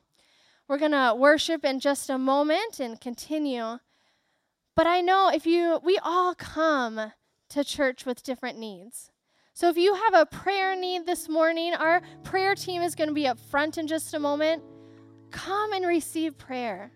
We're 0.68 0.78
going 0.78 0.92
to 0.92 1.16
worship 1.18 1.64
in 1.64 1.80
just 1.80 2.10
a 2.10 2.18
moment 2.18 2.82
and 2.82 3.00
continue. 3.00 3.78
But 4.76 4.86
I 4.86 5.00
know 5.00 5.32
if 5.34 5.46
you, 5.46 5.80
we 5.82 5.98
all 6.04 6.36
come 6.36 7.14
to 7.48 7.64
church 7.64 8.06
with 8.06 8.22
different 8.22 8.60
needs. 8.60 9.12
So 9.54 9.70
if 9.70 9.78
you 9.78 9.96
have 9.96 10.14
a 10.14 10.26
prayer 10.26 10.76
need 10.76 11.06
this 11.06 11.30
morning, 11.30 11.74
our 11.74 12.02
prayer 12.26 12.54
team 12.54 12.82
is 12.82 12.94
going 12.94 13.08
to 13.08 13.16
be 13.16 13.28
up 13.28 13.40
front 13.40 13.78
in 13.78 13.88
just 13.88 14.14
a 14.14 14.20
moment. 14.20 14.62
Come 15.30 15.72
and 15.72 15.88
receive 15.88 16.38
prayer. 16.38 16.92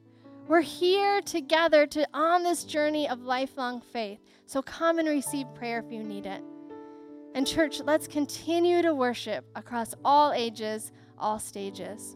We're 0.50 0.60
here 0.60 1.22
together 1.22 1.88
to 1.88 2.06
on 2.14 2.44
this 2.44 2.66
journey 2.66 3.08
of 3.08 3.22
lifelong 3.22 3.80
faith. 3.80 4.20
So 4.48 4.62
come 4.62 5.00
and 5.00 5.08
receive 5.08 5.46
prayer 5.56 5.80
if 5.80 5.90
you 5.94 6.04
need 6.04 6.26
it. 6.26 6.44
And 7.36 7.46
church, 7.46 7.82
let's 7.82 8.08
continue 8.08 8.82
to 8.82 8.96
worship 8.96 9.44
across 9.56 9.94
all 10.06 10.32
ages, 10.32 10.94
all 11.20 11.38
stages. 11.38 12.16